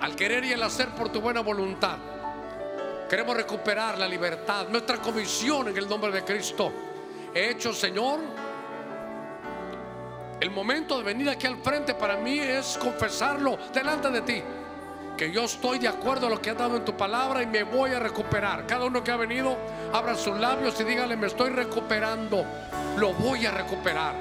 [0.00, 1.96] al querer y el hacer por tu buena voluntad.
[3.08, 6.72] Queremos recuperar la libertad, nuestra comisión en el nombre de Cristo.
[7.34, 8.20] He hecho, Señor,
[10.40, 14.42] el momento de venir aquí al frente para mí es confesarlo delante de ti.
[15.18, 17.64] Que yo estoy de acuerdo a lo que has dado en tu palabra y me
[17.64, 18.64] voy a recuperar.
[18.68, 19.58] Cada uno que ha venido,
[19.92, 22.44] abra sus labios y dígale, me estoy recuperando.
[22.96, 24.14] Lo voy a recuperar.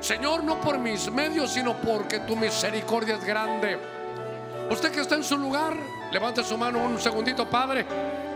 [0.00, 3.78] Señor, no por mis medios, sino porque tu misericordia es grande.
[4.70, 5.76] Usted que está en su lugar,
[6.10, 7.84] levante su mano un segundito, Padre.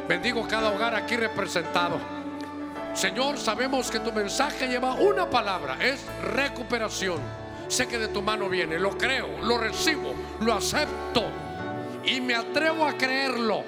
[0.07, 1.99] Bendigo cada hogar aquí representado.
[2.93, 6.05] Señor, sabemos que tu mensaje lleva una palabra, es
[6.35, 7.21] recuperación.
[7.69, 11.25] Sé que de tu mano viene, lo creo, lo recibo, lo acepto
[12.07, 13.65] y me atrevo a creerlo.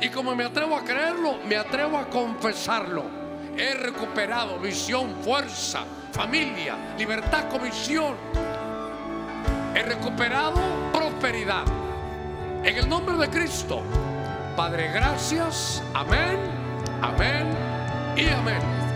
[0.00, 3.04] Y como me atrevo a creerlo, me atrevo a confesarlo.
[3.56, 8.16] He recuperado visión, fuerza, familia, libertad, comisión.
[9.74, 10.60] He recuperado
[10.92, 11.64] prosperidad.
[12.62, 13.82] En el nombre de Cristo.
[14.56, 15.82] Padre, gracias.
[15.94, 16.38] Amén,
[17.00, 17.46] amén
[18.16, 18.91] y amén.